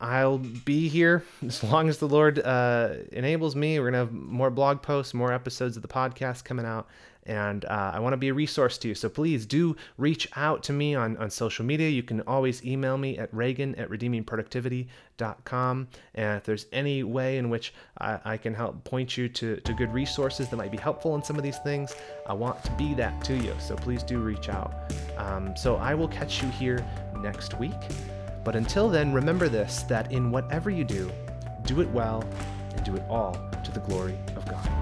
I'll 0.03 0.39
be 0.39 0.89
here 0.89 1.25
as 1.47 1.63
long 1.63 1.89
as 1.89 1.99
the 1.99 2.09
Lord 2.09 2.39
uh, 2.39 2.97
enables 3.13 3.57
me. 3.57 3.79
We're 3.79 3.91
going 3.91 3.93
to 3.95 3.99
have 4.01 4.13
more 4.13 4.51
blog 4.51 4.83
posts, 4.83 5.15
more 5.15 5.33
episodes 5.33 5.77
of 5.77 5.83
the 5.83 5.89
podcast 5.89 6.45
coming 6.45 6.67
out 6.67 6.89
and 7.25 7.65
uh, 7.67 7.93
I 7.95 8.01
want 8.01 8.15
to 8.15 8.17
be 8.17 8.29
a 8.29 8.35
resource 8.35 8.79
to 8.79 8.89
you. 8.89 8.95
So 8.95 9.09
please 9.09 9.47
do 9.47 9.77
reach 9.97 10.29
out 10.37 10.65
to 10.65 10.73
me 10.73 10.97
on, 10.97 11.17
on 11.19 11.31
social 11.31 11.65
media. 11.65 11.89
You 11.89 12.03
can 12.03 12.21
always 12.23 12.65
email 12.65 12.99
me 12.99 13.17
at 13.19 13.33
reagan 13.33 13.77
at 13.77 13.89
redeemingproductivity.com. 13.91 15.89
And 16.15 16.39
if 16.39 16.45
there's 16.45 16.67
any 16.73 17.05
way 17.05 17.39
in 17.39 17.49
which 17.49 17.75
I, 17.99 18.19
I 18.25 18.37
can 18.37 18.55
help 18.55 18.83
point 18.85 19.17
you 19.17 19.29
to, 19.29 19.57
to 19.57 19.73
good 19.73 19.95
resources 19.95 20.49
that 20.49 20.57
might 20.57 20.73
be 20.73 20.79
helpful 20.79 21.15
in 21.15 21.23
some 21.23 21.37
of 21.37 21.45
these 21.45 21.59
things, 21.59 21.95
I 22.27 22.33
want 22.33 22.65
to 22.65 22.73
be 22.73 22.95
that 22.95 23.23
to 23.25 23.37
you. 23.37 23.55
So 23.61 23.77
please 23.77 24.03
do 24.03 24.19
reach 24.19 24.49
out. 24.49 24.93
Um, 25.17 25.57
so 25.57 25.77
I 25.77 25.95
will 25.95 26.09
catch 26.09 26.43
you 26.43 26.49
here 26.49 26.85
next 27.21 27.57
week. 27.59 27.73
But 28.45 28.57
until 28.57 28.89
then, 28.89 29.13
remember 29.13 29.49
this 29.49 29.83
that 29.85 30.11
in 30.13 30.31
whatever 30.31 30.71
you 30.71 30.85
do, 30.85 31.11
do 31.65 31.81
it 31.81 31.91
well 31.91 32.25
and 32.75 32.85
do 32.85 32.97
it 32.97 33.05
all 33.09 33.37
to 33.63 33.71
the 33.71 33.81
glory 33.81 34.19
of 34.37 34.45
God. 34.47 34.82